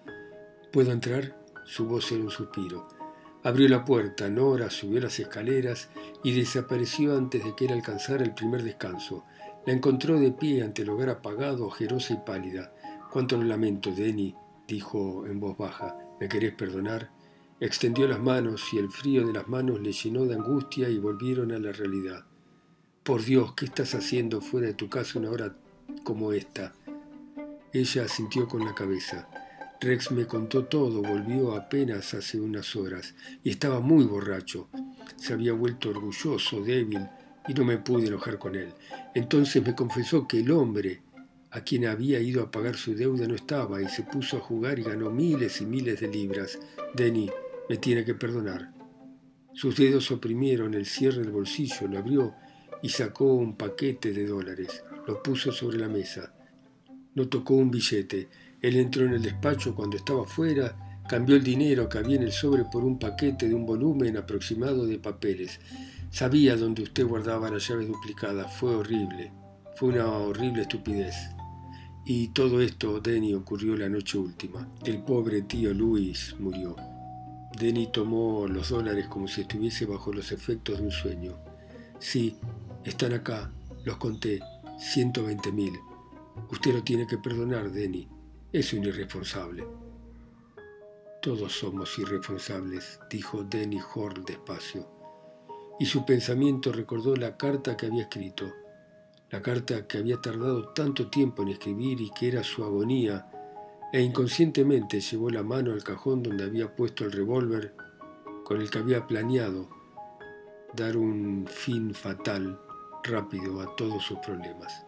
¿Puedo 0.72 0.92
entrar? 0.92 1.44
Su 1.66 1.88
voz 1.88 2.12
era 2.12 2.24
un 2.24 2.30
suspiro. 2.30 2.88
Abrió 3.42 3.68
la 3.70 3.84
puerta, 3.84 4.30
Nora 4.30 4.70
subió 4.70 5.02
las 5.02 5.20
escaleras 5.20 5.90
y 6.24 6.32
desapareció 6.34 7.18
antes 7.18 7.44
de 7.44 7.56
que 7.56 7.66
él 7.66 7.72
alcanzara 7.72 8.24
el 8.24 8.36
primer 8.36 8.62
descanso. 8.62 9.26
La 9.66 9.74
encontró 9.74 10.20
de 10.20 10.32
pie 10.32 10.62
ante 10.62 10.84
el 10.84 10.90
hogar 10.90 11.10
apagado, 11.10 11.66
ojerosa 11.66 12.14
y 12.14 12.18
pálida. 12.18 12.72
Cuánto 13.12 13.36
lo 13.36 13.46
lamento, 13.46 13.92
Denny, 13.92 14.36
dijo 14.70 15.26
en 15.26 15.40
voz 15.40 15.58
baja. 15.58 15.98
¿Me 16.20 16.30
querés 16.30 16.54
perdonar? 16.54 17.12
Extendió 17.60 18.08
las 18.08 18.22
manos 18.22 18.72
y 18.72 18.78
el 18.78 18.90
frío 18.90 19.26
de 19.28 19.34
las 19.34 19.48
manos 19.48 19.82
le 19.82 19.92
llenó 19.92 20.26
de 20.26 20.36
angustia 20.36 20.90
y 20.90 20.98
volvieron 20.98 21.52
a 21.52 21.60
la 21.60 21.74
realidad. 21.74 22.26
Por 23.04 23.24
Dios, 23.24 23.54
¿qué 23.54 23.66
estás 23.66 23.96
haciendo 23.96 24.40
fuera 24.40 24.68
de 24.68 24.76
tu 24.76 24.88
casa 24.88 25.20
una 25.20 25.32
hora 25.32 25.56
como 26.04 26.32
esta? 26.32 26.74
Ella 27.74 28.04
asintió 28.04 28.48
con 28.48 28.64
la 28.64 28.76
cabeza. 28.76 29.28
Rex 29.82 30.12
me 30.12 30.28
contó 30.28 30.66
todo, 30.66 31.02
volvió 31.02 31.56
apenas 31.56 32.14
hace 32.14 32.40
unas 32.40 32.76
horas 32.76 33.16
y 33.44 33.50
estaba 33.50 33.80
muy 33.80 34.06
borracho. 34.06 34.70
Se 35.18 35.34
había 35.34 35.54
vuelto 35.54 35.90
orgulloso, 35.90 36.62
débil, 36.62 37.08
y 37.48 37.54
no 37.54 37.66
me 37.66 37.78
pude 37.78 38.08
enojar 38.08 38.38
con 38.38 38.56
él. 38.56 38.74
Entonces 39.16 39.66
me 39.66 39.76
confesó 39.76 40.28
que 40.28 40.40
el 40.40 40.52
hombre 40.52 41.02
a 41.52 41.62
quien 41.62 41.86
había 41.86 42.20
ido 42.20 42.44
a 42.44 42.52
pagar 42.52 42.76
su 42.76 42.94
deuda 42.94 43.28
no 43.28 43.36
estaba 43.36 43.82
y 43.82 43.88
se 43.88 44.04
puso 44.04 44.38
a 44.38 44.42
jugar 44.42 44.78
y 44.78 44.84
ganó 44.84 45.10
miles 45.10 45.62
y 45.62 45.66
miles 45.66 46.00
de 46.00 46.08
libras. 46.08 46.60
Denny 46.94 47.30
me 47.68 47.78
tiene 47.78 48.06
que 48.06 48.14
perdonar. 48.14 48.72
Sus 49.54 49.76
dedos 49.76 50.12
oprimieron 50.12 50.74
el 50.76 50.86
cierre 50.86 51.22
del 51.22 51.32
bolsillo, 51.32 51.88
lo 51.88 51.98
abrió 51.98 52.36
y 52.84 52.90
sacó 52.90 53.34
un 53.34 53.56
paquete 53.56 54.14
de 54.14 54.28
dólares. 54.28 54.84
Lo 55.08 55.24
puso 55.24 55.52
sobre 55.52 55.80
la 55.80 55.90
mesa. 55.90 56.34
No 57.16 57.28
tocó 57.28 57.56
un 57.56 57.72
billete. 57.72 58.30
Él 58.62 58.76
entró 58.76 59.06
en 59.06 59.14
el 59.14 59.22
despacho 59.22 59.74
cuando 59.74 59.98
estaba 59.98 60.26
fuera, 60.26 61.02
cambió 61.10 61.36
el 61.36 61.44
dinero 61.44 61.90
que 61.90 61.98
había 61.98 62.18
en 62.18 62.24
el 62.24 62.32
sobre 62.32 62.66
por 62.66 62.84
un 62.84 63.00
paquete 63.00 63.50
de 63.50 63.56
un 63.56 63.66
volumen 63.66 64.18
aproximado 64.18 64.86
de 64.86 65.00
papeles. 65.00 65.60
Sabía 66.12 66.56
dónde 66.56 66.84
usted 66.84 67.06
guardaba 67.06 67.50
las 67.50 67.68
llaves 67.68 67.88
duplicadas. 67.88 68.56
Fue 68.56 68.76
horrible. 68.76 69.32
Fue 69.76 69.90
una 69.90 70.08
horrible 70.08 70.62
estupidez. 70.64 71.16
Y 72.06 72.30
todo 72.30 72.62
esto, 72.62 73.00
Denny, 73.00 73.34
ocurrió 73.34 73.76
la 73.76 73.90
noche 73.90 74.18
última. 74.18 74.68
El 74.84 75.04
pobre 75.04 75.44
tío 75.44 75.74
Luis 75.74 76.36
murió. 76.40 76.76
Denny 77.60 77.88
tomó 77.92 78.48
los 78.48 78.70
dólares 78.70 79.08
como 79.08 79.28
si 79.28 79.42
estuviese 79.42 79.86
bajo 79.86 80.14
los 80.14 80.32
efectos 80.32 80.78
de 80.78 80.86
un 80.86 80.92
sueño. 80.92 81.38
Sí, 82.00 82.38
están 82.84 83.14
acá, 83.14 83.52
los 83.84 83.98
conté, 83.98 84.40
120 84.80 85.52
mil. 85.52 85.74
Usted 86.50 86.74
lo 86.74 86.84
tiene 86.84 87.06
que 87.06 87.18
perdonar, 87.18 87.72
Denny. 87.72 88.08
Es 88.52 88.74
un 88.74 88.86
irresponsable. 88.86 89.68
Todos 91.22 91.52
somos 91.52 92.00
irresponsables, 92.00 93.00
dijo 93.10 93.44
Denny 93.44 93.80
Horn 93.94 94.24
despacio. 94.24 94.88
Y 95.80 95.86
su 95.86 96.06
pensamiento 96.06 96.72
recordó 96.72 97.16
la 97.16 97.36
carta 97.36 97.76
que 97.76 97.88
había 97.88 98.04
escrito 98.04 98.54
la 99.32 99.42
carta 99.42 99.88
que 99.88 100.00
había 100.00 100.18
tardado 100.18 100.70
tanto 100.70 101.10
tiempo 101.10 101.44
en 101.44 101.50
escribir 101.50 102.02
y 102.02 102.10
que 102.12 102.30
era 102.30 102.44
su 102.44 102.64
agonía, 102.64 103.30
e 103.92 104.02
inconscientemente 104.02 105.00
llevó 105.02 105.30
la 105.30 105.44
mano 105.44 105.72
al 105.72 105.84
cajón 105.84 106.24
donde 106.24 106.44
había 106.44 106.76
puesto 106.76 107.06
el 107.06 107.12
revólver 107.12 107.76
con 108.44 108.62
el 108.62 108.70
que 108.70 108.80
había 108.80 109.06
planeado 109.06 109.70
dar 110.76 110.98
un 110.98 111.46
fin 111.48 111.94
fatal, 111.94 112.60
rápido, 113.04 113.62
a 113.62 113.76
todos 113.76 114.04
sus 114.04 114.20
problemas. 114.20 114.86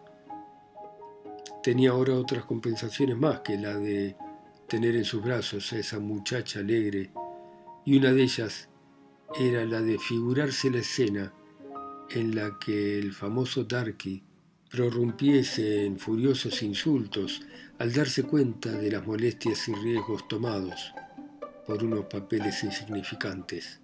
Tenía 1.62 1.90
ahora 1.90 2.14
otras 2.14 2.44
compensaciones 2.44 3.16
más 3.16 3.40
que 3.40 3.56
la 3.56 3.76
de 3.76 4.16
tener 4.68 4.96
en 4.96 5.04
sus 5.04 5.22
brazos 5.22 5.72
a 5.72 5.78
esa 5.78 5.98
muchacha 5.98 6.60
alegre, 6.60 7.12
y 7.84 7.96
una 7.96 8.12
de 8.12 8.22
ellas 8.22 8.68
era 9.38 9.64
la 9.64 9.80
de 9.80 9.98
figurarse 9.98 10.70
la 10.70 10.78
escena 10.78 11.32
en 12.10 12.34
la 12.34 12.58
que 12.58 12.98
el 12.98 13.12
famoso 13.12 13.64
Darky 13.64 14.22
prorrumpiese 14.72 15.84
en 15.84 15.98
furiosos 15.98 16.62
insultos 16.62 17.42
al 17.78 17.92
darse 17.92 18.22
cuenta 18.22 18.72
de 18.72 18.90
las 18.90 19.06
molestias 19.06 19.68
y 19.68 19.74
riesgos 19.74 20.26
tomados 20.28 20.94
por 21.66 21.84
unos 21.84 22.06
papeles 22.06 22.64
insignificantes, 22.64 23.80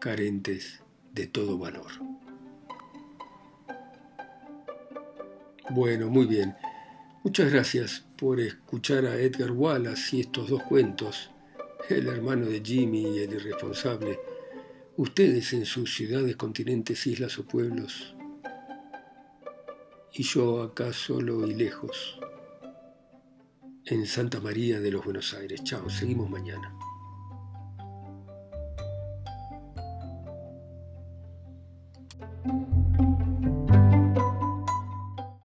carentes 0.00 0.82
de 1.14 1.28
todo 1.28 1.56
valor. 1.56 1.92
Bueno, 5.70 6.08
muy 6.08 6.26
bien. 6.26 6.56
Muchas 7.22 7.52
gracias 7.52 8.04
por 8.18 8.40
escuchar 8.40 9.06
a 9.06 9.14
Edgar 9.14 9.52
Wallace 9.52 10.16
y 10.16 10.20
estos 10.22 10.50
dos 10.50 10.64
cuentos, 10.64 11.30
el 11.88 12.08
hermano 12.08 12.46
de 12.46 12.60
Jimmy 12.60 13.02
y 13.02 13.18
el 13.20 13.34
irresponsable. 13.34 14.18
Ustedes 14.96 15.52
en 15.52 15.66
sus 15.66 15.94
ciudades, 15.94 16.34
continentes, 16.34 17.06
islas 17.06 17.38
o 17.38 17.44
pueblos, 17.44 18.16
y 20.12 20.22
yo 20.22 20.62
acá 20.62 20.92
solo 20.92 21.46
y 21.46 21.54
lejos, 21.54 22.18
en 23.86 24.06
Santa 24.06 24.40
María 24.40 24.80
de 24.80 24.90
los 24.90 25.04
Buenos 25.04 25.34
Aires. 25.34 25.62
Chao, 25.64 25.88
seguimos 25.88 26.28
mañana. 26.30 26.74